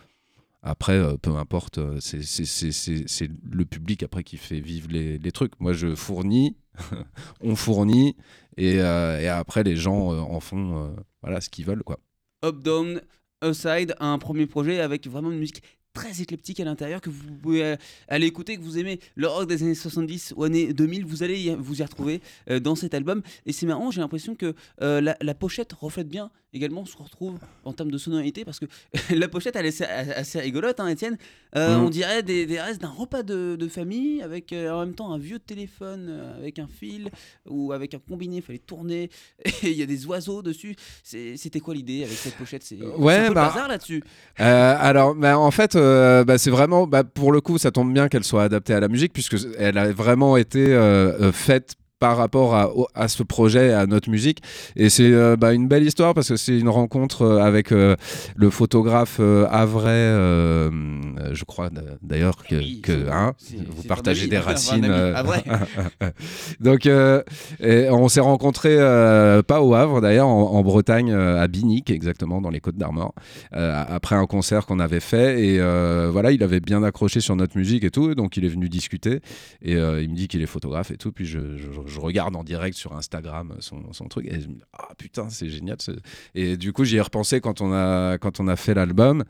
Après, 0.63 1.17
peu 1.17 1.35
importe, 1.37 1.79
c'est 1.99 3.29
le 3.51 3.65
public 3.65 4.03
après 4.03 4.23
qui 4.23 4.37
fait 4.37 4.59
vivre 4.59 4.89
les, 4.91 5.17
les 5.17 5.31
trucs. 5.31 5.59
Moi, 5.59 5.73
je 5.73 5.95
fournis, 5.95 6.55
on 7.41 7.55
fournit, 7.55 8.15
euh, 8.59 9.19
et, 9.19 9.27
après, 9.27 9.63
les 9.63 9.75
gens 9.75 10.13
euh, 10.13 10.19
en 10.19 10.39
font 10.39 10.85
euh, 10.85 10.89
voilà, 11.21 11.41
ce 11.41 11.49
qu'ils 11.49 11.65
veulent. 11.65 11.83
Quoi. 11.83 11.99
Up, 12.43 12.61
Down, 12.61 13.01
Aside, 13.41 13.95
un 13.99 14.17
premier 14.17 14.45
projet 14.45 14.79
avec 14.79 15.07
vraiment 15.07 15.31
une 15.31 15.39
musique 15.39 15.63
très 15.93 16.21
éclectique 16.21 16.59
à 16.59 16.63
l'intérieur 16.65 17.01
que 17.01 17.09
vous 17.09 17.33
pouvez 17.41 17.63
euh, 17.63 17.75
aller 18.07 18.27
écouter, 18.27 18.57
que 18.57 18.61
vous 18.61 18.77
aimez 18.77 18.99
le 19.15 19.27
rock 19.27 19.47
des 19.47 19.61
années 19.63 19.75
70 19.75 20.33
ou 20.37 20.43
années 20.43 20.73
2000, 20.73 21.05
vous 21.05 21.23
allez 21.23 21.39
y- 21.39 21.55
vous 21.55 21.81
y 21.81 21.83
retrouver 21.83 22.21
euh, 22.49 22.59
dans 22.59 22.75
cet 22.75 22.93
album. 22.93 23.21
Et 23.45 23.53
c'est 23.53 23.65
marrant, 23.65 23.91
j'ai 23.91 24.01
l'impression 24.01 24.35
que 24.35 24.53
euh, 24.81 25.01
la, 25.01 25.17
la 25.21 25.33
pochette 25.33 25.73
reflète 25.73 26.07
bien 26.07 26.31
également 26.53 26.83
ce 26.85 26.97
qu'on 26.97 27.05
retrouve 27.05 27.39
en 27.63 27.71
termes 27.71 27.91
de 27.91 27.97
sonorité 27.97 28.43
parce 28.43 28.59
que 28.59 28.65
la 29.15 29.29
pochette 29.29 29.55
elle 29.55 29.65
est 29.65 29.81
assez, 29.81 30.11
assez 30.11 30.39
rigolote, 30.39 30.79
hein, 30.79 30.87
Étienne. 30.87 31.17
Euh, 31.55 31.77
Mhm. 31.77 31.83
On 31.85 31.89
dirait 31.89 32.23
des, 32.23 32.45
des 32.45 32.59
restes 32.61 32.81
d'un 32.81 32.89
repas 32.89 33.23
de, 33.23 33.55
de 33.59 33.67
famille 33.67 34.21
avec 34.21 34.53
en 34.53 34.79
même 34.85 34.93
temps 34.95 35.11
un 35.13 35.17
vieux 35.17 35.39
téléphone 35.39 36.33
avec 36.37 36.59
un 36.59 36.67
fil 36.67 37.09
ou 37.49 37.71
avec 37.73 37.93
un 37.93 37.99
combiné, 37.99 38.37
il 38.37 38.41
fallait 38.41 38.59
tourner 38.59 39.09
et 39.45 39.51
il 39.71 39.77
y 39.77 39.81
a 39.81 39.85
des 39.85 40.05
oiseaux 40.05 40.41
dessus. 40.41 40.75
C'était 41.03 41.59
quoi 41.59 41.73
l'idée 41.73 42.03
avec 42.03 42.17
cette 42.17 42.35
pochette? 42.35 42.63
C'est 42.63 42.81
Ouais, 42.81 43.15
un 43.17 43.27
peu 43.29 43.33
bah, 43.33 43.47
le 43.47 43.53
bazar 43.53 43.67
là-dessus. 43.67 44.03
Alors, 44.37 45.15
bah, 45.15 45.37
en 45.39 45.51
fait, 45.51 45.75
euh, 45.81 46.23
bah, 46.23 46.37
c'est 46.37 46.49
vraiment, 46.49 46.87
bah, 46.87 47.03
pour 47.03 47.31
le 47.31 47.41
coup, 47.41 47.57
ça 47.57 47.71
tombe 47.71 47.93
bien 47.93 48.07
qu'elle 48.07 48.23
soit 48.23 48.43
adaptée 48.43 48.73
à 48.73 48.79
la 48.79 48.87
musique, 48.87 49.13
puisque 49.13 49.37
elle 49.57 49.77
a 49.77 49.91
vraiment 49.91 50.37
été 50.37 50.73
euh, 50.73 51.11
euh, 51.19 51.31
faite 51.31 51.75
par 52.01 52.17
rapport 52.17 52.55
à, 52.55 52.71
à 52.95 53.07
ce 53.07 53.21
projet, 53.21 53.71
à 53.73 53.85
notre 53.85 54.09
musique. 54.09 54.41
Et 54.75 54.89
c'est 54.89 55.13
euh, 55.13 55.35
bah, 55.37 55.53
une 55.53 55.67
belle 55.67 55.83
histoire 55.83 56.15
parce 56.15 56.29
que 56.29 56.35
c'est 56.35 56.57
une 56.57 56.67
rencontre 56.67 57.21
euh, 57.21 57.37
avec 57.43 57.71
euh, 57.71 57.95
le 58.35 58.49
photographe 58.49 59.19
Avray, 59.19 60.09
je 61.33 61.43
crois 61.45 61.69
d'ailleurs 62.01 62.43
que, 62.43 62.55
Oui, 62.55 62.81
que, 62.81 63.07
hein, 63.11 63.33
vous 63.69 63.83
partagez 63.83 64.27
des 64.27 64.39
racines. 64.39 64.85
Ah. 64.91 65.23
Donc, 66.59 66.89
on 66.89 68.07
s'est 68.09 68.19
rencontrés 68.19 68.77
pas 69.47 69.61
au 69.61 69.73
Havre 69.75 70.01
d'ailleurs, 70.01 70.27
en, 70.27 70.53
en 70.53 70.61
Bretagne, 70.63 71.13
à 71.13 71.47
Binic, 71.47 71.91
exactement, 71.91 72.41
dans 72.41 72.49
les 72.49 72.59
Côtes 72.59 72.77
d'Armor, 72.77 73.13
après 73.51 74.15
un 74.15 74.25
concert 74.25 74.65
qu'on 74.65 74.79
avait 74.79 74.99
fait. 74.99 75.39
Et 75.43 75.59
voilà, 76.09 76.31
il 76.31 76.41
avait 76.41 76.59
bien 76.61 76.81
accroché 76.83 77.19
sur 77.19 77.35
notre 77.35 77.55
musique 77.57 77.83
et 77.83 77.91
tout, 77.91 78.15
donc 78.15 78.37
il 78.37 78.45
est 78.45 78.49
venu 78.49 78.69
discuter. 78.69 79.19
Et 79.61 79.73
il 79.73 80.09
me 80.09 80.15
dit 80.15 80.27
qu'il 80.27 80.41
est 80.41 80.47
photographe 80.47 80.89
et 80.89 80.97
tout. 80.97 81.11
Puis 81.11 81.25
je, 81.27 81.39
je- 81.57 81.67
je 81.85 81.90
regarde 81.99 82.35
en 82.35 82.43
direct 82.43 82.77
sur 82.77 82.95
Instagram 82.95 83.55
son, 83.59 83.93
son 83.93 84.05
truc 84.05 84.25
et 84.27 84.39
je 84.41 84.47
me 84.47 84.53
dis, 84.55 84.63
ah 84.73 84.89
putain, 84.97 85.29
c'est 85.29 85.49
génial. 85.49 85.77
Et 86.35 86.57
du 86.57 86.73
coup, 86.73 86.83
j'y 86.83 86.97
ai 86.97 87.01
repensé 87.01 87.41
quand 87.41 87.61
on 87.61 87.73
a, 87.73 88.17
quand 88.17 88.39
on 88.39 88.47
a 88.47 88.55
fait 88.55 88.73
l'album. 88.73 89.23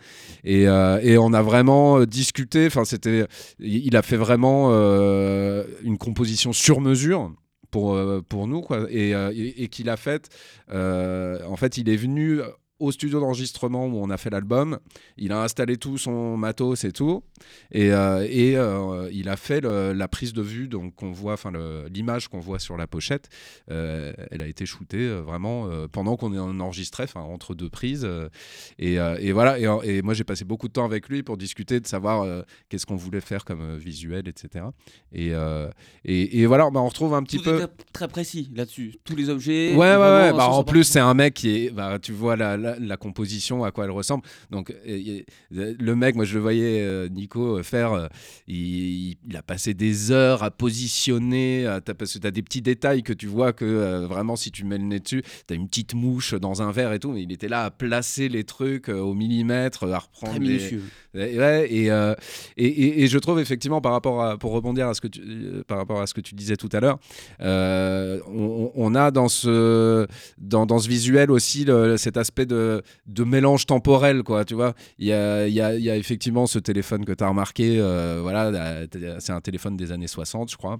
Et, 0.43 0.67
euh, 0.67 1.17
on 1.19 1.33
a 1.33 1.41
vraiment 1.41 1.99
euh, 1.99 2.05
discuté. 2.05 2.65
Enfin, 2.67 2.85
c'était, 2.85 3.27
il 3.59 3.95
a 3.95 4.01
fait 4.01 4.17
vraiment 4.17 4.69
euh, 4.71 5.65
une 5.83 5.97
composition 5.97 6.53
sur 6.53 6.81
mesure 6.81 7.31
pour, 7.69 7.97
pour 8.27 8.47
nous 8.47 8.61
quoi 8.61 8.85
et, 8.89 9.11
et, 9.33 9.69
qu'il 9.69 9.89
a 9.89 9.95
fait 9.95 10.29
euh, 10.71 11.39
en 11.47 11.55
fait 11.55 11.77
il 11.77 11.87
est 11.87 11.95
venu 11.95 12.41
au 12.81 12.91
studio 12.91 13.19
d'enregistrement 13.19 13.85
où 13.85 13.97
on 13.97 14.09
a 14.09 14.17
fait 14.17 14.29
l'album 14.29 14.79
il 15.17 15.31
a 15.31 15.41
installé 15.43 15.77
tout 15.77 15.97
son 15.97 16.35
matos 16.37 16.83
et 16.83 16.91
tout 16.91 17.23
et, 17.71 17.91
euh, 17.93 18.25
et 18.29 18.57
euh, 18.57 19.09
il 19.11 19.29
a 19.29 19.37
fait 19.37 19.61
le- 19.61 19.93
la 19.93 20.07
prise 20.07 20.33
de 20.33 20.41
vue 20.41 20.67
donc 20.67 20.95
qu'on 20.95 21.11
voit 21.11 21.33
enfin 21.33 21.51
l'image 21.93 22.27
qu'on 22.27 22.39
voit 22.39 22.59
sur 22.59 22.77
la 22.77 22.87
pochette 22.87 23.29
euh, 23.69 24.11
elle 24.31 24.43
a 24.43 24.47
été 24.47 24.65
shootée 24.65 25.07
vraiment 25.21 25.67
pendant 25.91 26.15
qu'on 26.17 26.37
en 26.37 26.59
enregistrait 26.59 27.03
enfin 27.03 27.21
entre 27.21 27.53
deux 27.55 27.69
prises 27.69 28.07
et, 28.79 28.95
et 28.95 29.31
voilà 29.31 29.59
et, 29.59 29.97
et 29.97 30.01
moi 30.01 30.13
j'ai 30.13 30.23
passé 30.23 30.43
beaucoup 30.45 30.67
de 30.67 30.73
temps 30.73 30.85
avec 30.85 31.07
lui 31.09 31.23
pour 31.23 31.37
discuter 31.37 31.79
de 31.79 31.87
savoir 31.87 32.43
qu'est-ce 32.69 32.85
qu'on 32.85 32.95
voulait 32.95 33.21
faire 33.21 33.45
comme 33.45 33.77
visuel 33.77 34.27
etc 34.27 34.65
et, 35.13 35.31
et, 36.05 36.45
voilà 36.45 36.69
bah, 36.71 36.79
on 36.79 36.87
retrouve 36.87 37.13
un 37.13 37.23
petit 37.23 37.37
Tout 37.37 37.43
peu 37.43 37.67
très 37.93 38.07
précis 38.07 38.49
là-dessus. 38.55 38.95
Tous 39.03 39.15
les 39.15 39.29
objets. 39.29 39.71
Ouais, 39.73 39.95
ouais, 39.95 39.97
ouais. 39.97 40.31
Bah, 40.33 40.47
en 40.47 40.63
plus, 40.63 40.83
c'est 40.83 40.99
un 40.99 41.13
mec 41.13 41.33
qui 41.33 41.65
est. 41.65 41.69
Bah, 41.69 41.99
tu 42.01 42.11
vois 42.11 42.35
la, 42.35 42.57
la, 42.57 42.70
la 42.79 42.97
composition, 42.97 43.63
à 43.63 43.71
quoi 43.71 43.85
elle 43.85 43.91
ressemble. 43.91 44.23
Donc, 44.49 44.73
le 44.85 45.93
mec, 45.95 46.15
moi, 46.15 46.25
je 46.25 46.33
le 46.35 46.39
voyais, 46.39 46.81
euh, 46.81 47.09
Nico, 47.09 47.57
euh, 47.59 47.63
faire. 47.63 47.93
euh, 47.93 48.07
il, 48.47 49.15
il 49.27 49.35
a 49.37 49.41
passé 49.43 49.73
des 49.73 50.11
heures 50.11 50.43
à 50.43 50.51
positionner. 50.51 51.65
à- 51.65 51.81
parce 51.81 52.13
que 52.13 52.19
tu 52.19 52.27
as 52.27 52.31
des 52.31 52.41
petits 52.41 52.61
détails 52.61 53.03
que 53.03 53.13
tu 53.13 53.27
vois 53.27 53.53
que 53.53 53.65
euh, 53.65 54.07
vraiment, 54.07 54.35
si 54.35 54.51
tu 54.51 54.63
mets 54.65 54.77
le 54.77 54.83
nez 54.85 54.99
dessus, 54.99 55.23
tu 55.47 55.53
as 55.53 55.55
une 55.55 55.67
petite 55.67 55.93
mouche 55.93 56.33
dans 56.35 56.61
un 56.61 56.71
verre 56.71 56.93
et 56.93 56.99
tout. 56.99 57.11
Mais 57.11 57.23
il 57.23 57.31
était 57.31 57.47
là 57.49 57.65
à 57.65 57.71
placer 57.71 58.29
les 58.29 58.43
trucs 58.43 58.89
au 58.89 59.13
millimètre, 59.13 59.83
à 59.91 59.97
reprendre 59.99 60.33
Très 60.33 60.39
minutieux. 60.39 60.81
Ouais, 61.13 61.37
ouais, 61.37 61.67
et, 61.69 63.01
et, 63.03 63.07
je 63.07 63.17
trouve 63.17 63.39
effectivement 63.41 63.81
par 63.81 63.91
rapport 63.91 64.23
à, 64.23 64.37
pour 64.37 64.51
rebondir 64.53 64.87
à 64.87 64.93
ce 64.93 65.01
que 65.01 65.09
tu, 65.09 65.21
par 65.67 65.77
rapport 65.77 65.99
à 65.99 66.07
ce 66.07 66.13
que 66.13 66.21
tu 66.21 66.35
disais 66.35 66.55
tout 66.55 66.69
à 66.71 66.79
l'heure, 66.79 66.99
on, 67.41 68.71
on 68.75 68.95
a 68.95 69.11
dans 69.11 69.27
ce, 69.27 70.07
dans, 70.37 70.65
dans 70.65 70.79
ce 70.79 70.87
visuel 70.87 71.31
aussi 71.31 71.65
le- 71.65 71.97
cet 71.97 72.15
aspect 72.17 72.45
de, 72.45 72.55
de 73.07 73.23
mélange 73.23 73.65
temporel, 73.65 74.23
quoi, 74.23 74.45
tu 74.45 74.55
vois. 74.55 74.73
Il 74.97 75.07
y 75.07 75.13
a, 75.13 75.47
y 75.47 75.61
a 75.61 75.95
effectivement 75.95 76.47
ce 76.47 76.59
téléphone 76.59 77.05
que 77.05 77.11
tu 77.13 77.23
as 77.23 77.27
remarqué, 77.27 77.77
euh, 77.79 78.19
voilà, 78.21 78.85
c'est 79.19 79.33
un 79.33 79.41
téléphone 79.41 79.77
des 79.77 79.91
années 79.91 80.07
60, 80.07 80.51
je 80.51 80.57
crois 80.57 80.79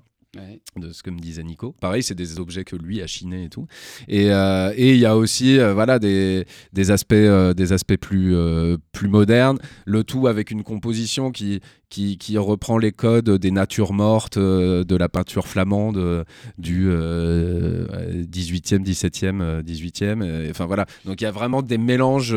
De 0.77 0.93
ce 0.93 1.03
que 1.03 1.09
me 1.09 1.19
disait 1.19 1.43
Nico. 1.43 1.75
Pareil, 1.81 2.03
c'est 2.03 2.15
des 2.15 2.39
objets 2.39 2.63
que 2.63 2.77
lui 2.77 3.01
a 3.01 3.07
chinés 3.07 3.43
et 3.43 3.49
tout. 3.49 3.67
Et 4.07 4.31
euh, 4.31 4.73
et 4.77 4.93
il 4.93 4.99
y 4.99 5.05
a 5.05 5.17
aussi 5.17 5.59
euh, 5.59 5.73
voilà 5.73 5.99
des, 5.99 6.45
aspects 6.89 7.11
euh, 7.11 7.53
des 7.53 7.73
aspects 7.73 7.97
plus 7.97 8.33
plus 8.93 9.09
modernes. 9.09 9.59
Le 9.85 10.05
tout 10.05 10.27
avec 10.27 10.49
une 10.51 10.63
composition 10.63 11.31
qui 11.31 11.59
qui, 11.89 12.37
reprend 12.37 12.77
les 12.77 12.93
codes 12.93 13.29
des 13.29 13.51
natures 13.51 13.91
mortes 13.91 14.39
de 14.39 14.95
la 14.95 15.09
peinture 15.09 15.47
flamande 15.47 16.25
du 16.57 16.87
euh, 16.89 18.23
18e, 18.23 18.83
17e, 18.85 19.41
euh, 19.41 19.61
18e. 19.61 20.21
euh, 20.23 20.49
Enfin 20.49 20.65
voilà. 20.65 20.85
Donc 21.05 21.19
il 21.19 21.25
y 21.25 21.27
a 21.27 21.31
vraiment 21.31 21.61
des 21.61 21.77
mélanges 21.77 22.35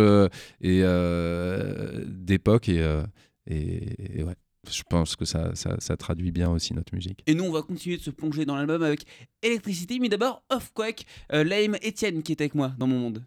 et 0.60 0.82
d'époques 2.06 2.68
et, 2.68 2.82
et 3.46 4.24
ouais. 4.24 4.34
Je 4.70 4.82
pense 4.88 5.16
que 5.16 5.24
ça, 5.24 5.52
ça, 5.54 5.96
traduit 5.96 6.30
bien 6.30 6.50
aussi 6.50 6.74
notre 6.74 6.94
musique. 6.94 7.22
Et 7.26 7.34
nous, 7.34 7.44
on 7.44 7.52
va 7.52 7.62
continuer 7.62 7.96
de 7.96 8.02
se 8.02 8.10
plonger 8.10 8.44
dans 8.44 8.56
l'album 8.56 8.82
avec 8.82 9.04
Electricity, 9.42 10.00
mais 10.00 10.08
d'abord 10.08 10.42
Offquake, 10.50 11.06
euh, 11.32 11.44
Lame 11.44 11.76
Etienne 11.86 12.22
qui 12.22 12.32
est 12.32 12.40
avec 12.40 12.54
moi 12.54 12.72
dans 12.78 12.86
mon 12.86 12.98
monde. 12.98 13.24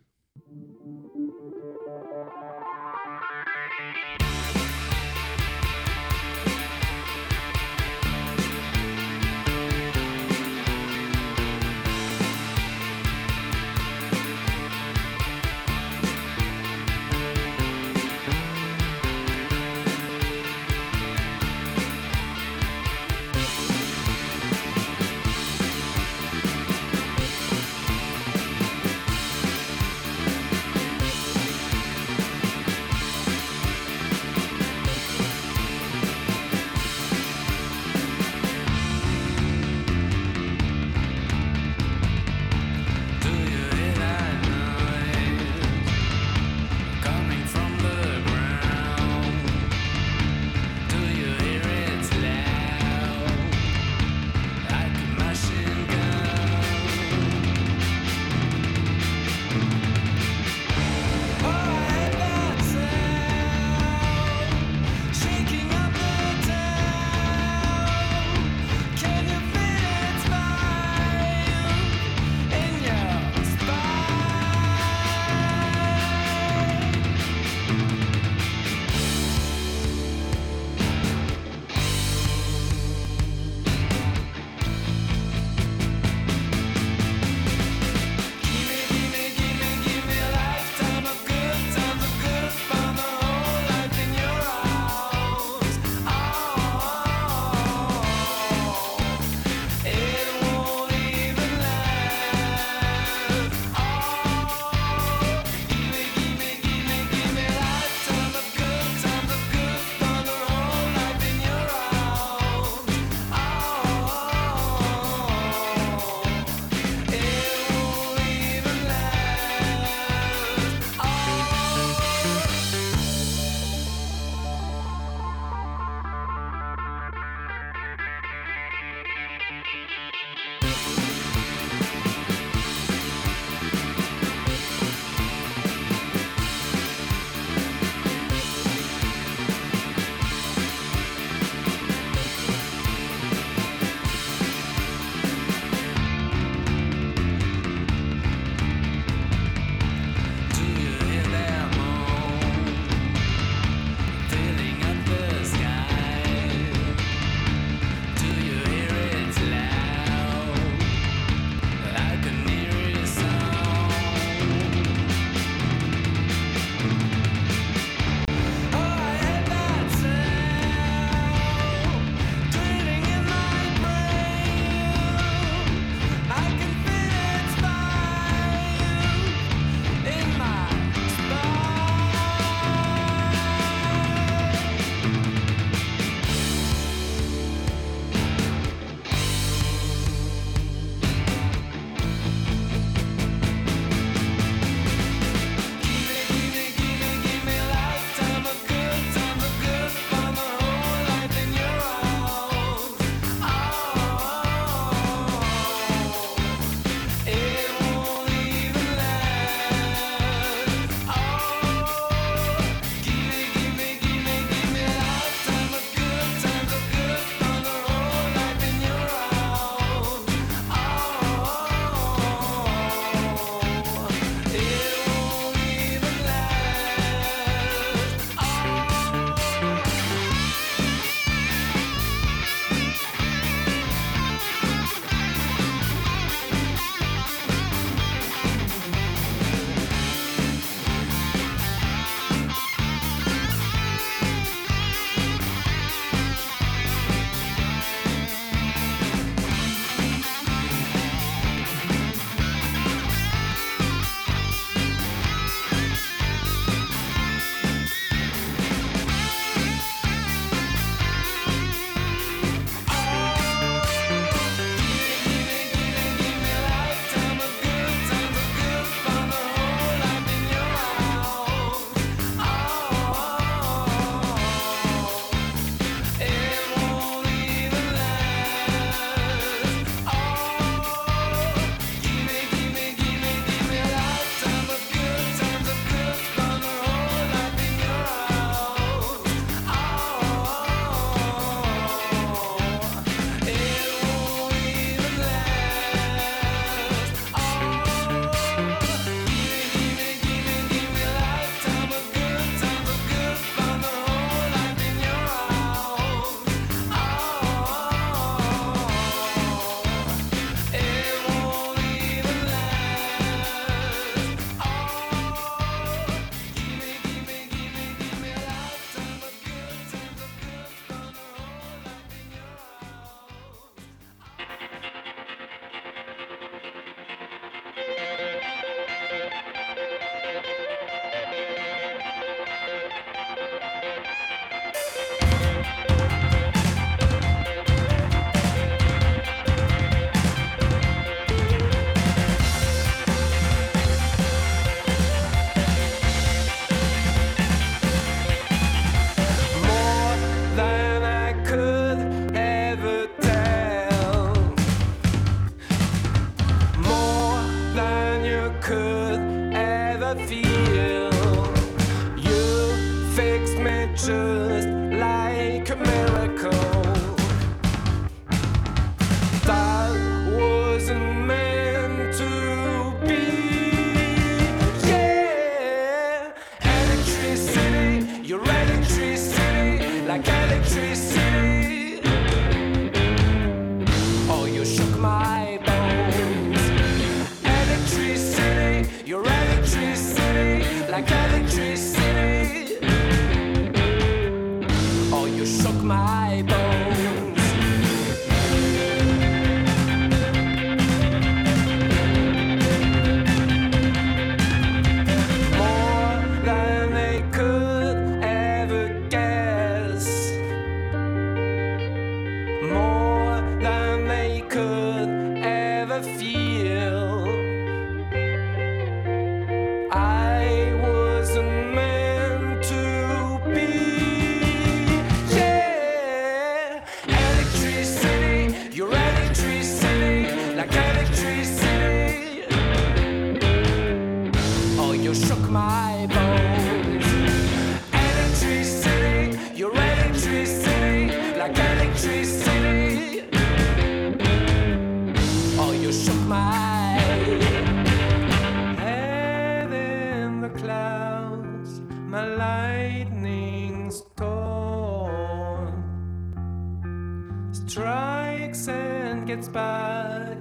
And 459.37 459.43
gets 459.43 459.49
back 459.49 460.37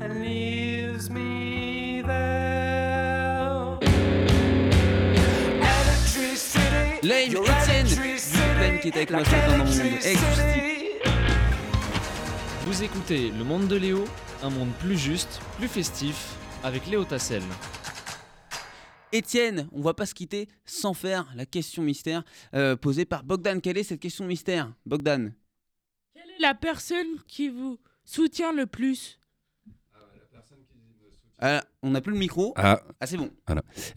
and 0.00 0.20
leaves 0.20 1.10
me 1.10 2.02
there. 2.02 3.78
Electricity, 5.60 7.06
Lame, 7.06 7.32
your 7.32 7.44
Etienne, 7.44 7.86
Lame 8.60 8.80
qui 8.80 8.88
est 8.88 8.96
avec 8.96 9.10
moi 9.10 9.20
like 9.20 9.28
ce 9.28 9.36
matin 9.36 9.58
dans 9.58 9.64
mon 9.64 9.64
monde. 9.64 9.98
Vous 12.66 12.82
écoutez 12.82 13.30
Le 13.30 13.44
Monde 13.44 13.68
de 13.68 13.76
Léo, 13.76 14.04
un 14.42 14.50
monde 14.50 14.72
plus 14.80 14.98
juste, 14.98 15.40
plus 15.56 15.68
festif, 15.68 16.34
avec 16.64 16.86
Léo 16.86 17.04
Tassel. 17.04 17.42
Étienne, 19.12 19.68
on 19.72 19.80
va 19.80 19.94
pas 19.94 20.04
se 20.04 20.14
quitter 20.14 20.48
sans 20.64 20.92
faire 20.92 21.32
la 21.36 21.46
question 21.46 21.82
mystère 21.82 22.24
euh, 22.54 22.74
posée 22.76 23.04
par 23.04 23.22
Bogdan. 23.22 23.60
Quelle 23.60 23.78
est 23.78 23.84
cette 23.84 24.00
question 24.00 24.26
mystère 24.26 24.72
Bogdan? 24.84 25.32
Quelle 26.12 26.28
est 26.28 26.42
la 26.42 26.54
personne 26.54 27.06
qui 27.28 27.48
vous 27.48 27.78
soutient 28.06 28.52
le 28.54 28.64
plus 28.66 29.20
Ah, 31.38 31.62
On 31.82 31.90
n'a 31.90 32.00
plus 32.00 32.12
le 32.12 32.18
micro. 32.18 32.54
Ah, 32.56 32.80
Ah, 33.00 33.06
c'est 33.06 33.18
bon. 33.18 33.30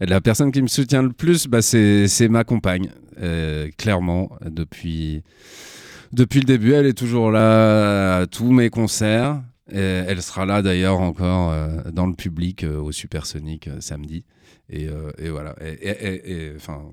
La 0.00 0.20
personne 0.20 0.52
qui 0.52 0.60
me 0.60 0.66
soutient 0.68 1.02
le 1.02 1.12
plus, 1.12 1.46
bah, 1.46 1.62
c'est 1.62 2.06
c'est 2.06 2.28
ma 2.28 2.44
compagne, 2.44 2.90
euh, 3.18 3.70
clairement, 3.78 4.30
depuis, 4.44 5.22
depuis 6.12 6.40
le 6.40 6.44
début. 6.44 6.72
Elle 6.74 6.84
est 6.86 6.98
toujours 6.98 7.30
là 7.30 8.18
à 8.18 8.26
tous 8.26 8.50
mes 8.52 8.68
concerts. 8.68 9.42
Et 9.72 9.78
elle 9.78 10.20
sera 10.20 10.44
là 10.46 10.62
d'ailleurs 10.62 11.00
encore 11.00 11.50
euh, 11.52 11.80
dans 11.92 12.06
le 12.08 12.14
public 12.14 12.64
euh, 12.64 12.76
au 12.80 12.90
Supersonic 12.92 13.68
euh, 13.68 13.80
samedi. 13.80 14.24
Et, 14.68 14.88
euh, 14.88 15.10
et 15.16 15.30
voilà. 15.30 15.54
Et, 15.60 15.72
et- 15.88 16.06
et- 16.14 16.32
et, 16.32 16.52
enfin, 16.56 16.90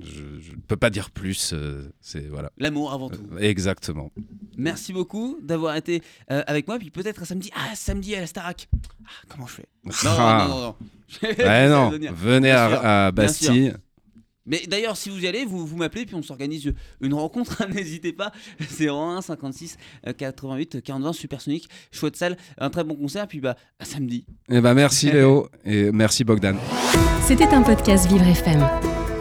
je 0.00 0.22
ne 0.52 0.60
peux 0.66 0.76
pas 0.76 0.90
dire 0.90 1.10
plus. 1.10 1.52
euh, 1.52 1.92
c'est 2.00 2.26
voilà. 2.28 2.50
L'amour 2.58 2.92
avant 2.92 3.08
tout. 3.10 3.22
Euh, 3.32 3.38
Exactement. 3.38 4.10
Merci 4.56 4.92
beaucoup 4.92 5.38
d'avoir 5.42 5.76
été 5.76 6.02
euh, 6.30 6.42
avec 6.46 6.66
moi. 6.66 6.78
Puis 6.78 6.90
peut-être 6.90 7.22
à 7.22 7.24
samedi. 7.24 7.50
Ah, 7.54 7.74
samedi 7.74 8.14
à 8.14 8.20
la 8.20 8.26
Starac. 8.26 8.68
Ah, 9.04 9.08
comment 9.28 9.46
je 9.46 9.54
fais? 9.54 9.66
Non, 9.84 9.92
Ah. 10.08 10.46
non, 10.48 10.54
non, 10.54 10.60
non. 10.62 10.74
Ouais, 11.38 11.68
non, 11.68 11.90
venez 12.14 12.50
à, 12.50 13.12
Bastille. 13.12 13.74
Mais 14.46 14.60
d'ailleurs, 14.68 14.96
si 14.96 15.08
vous 15.08 15.18
y 15.24 15.26
allez, 15.26 15.46
vous, 15.46 15.64
vous 15.66 15.76
m'appelez, 15.76 16.04
puis 16.04 16.14
on 16.16 16.22
s'organise 16.22 16.74
une 17.00 17.14
rencontre. 17.14 17.66
N'hésitez 17.72 18.12
pas. 18.12 18.30
01 18.78 19.22
56 19.22 19.78
euh, 20.06 20.12
88 20.12 20.82
42 20.82 21.12
supersonique. 21.12 21.68
Chouette 21.92 22.16
salle, 22.16 22.36
un 22.58 22.68
très 22.68 22.84
bon 22.84 22.94
concert. 22.96 23.26
Puis 23.28 23.40
bah, 23.40 23.56
à 23.78 23.84
samedi. 23.84 24.26
Eh 24.50 24.60
ben, 24.60 24.74
merci 24.74 25.10
Léo 25.10 25.48
et 25.64 25.90
merci 25.92 26.24
Bogdan. 26.24 26.56
C'était 27.22 27.46
un 27.48 27.62
podcast 27.62 28.06
Vivre 28.08 28.26
FM. 28.26 28.93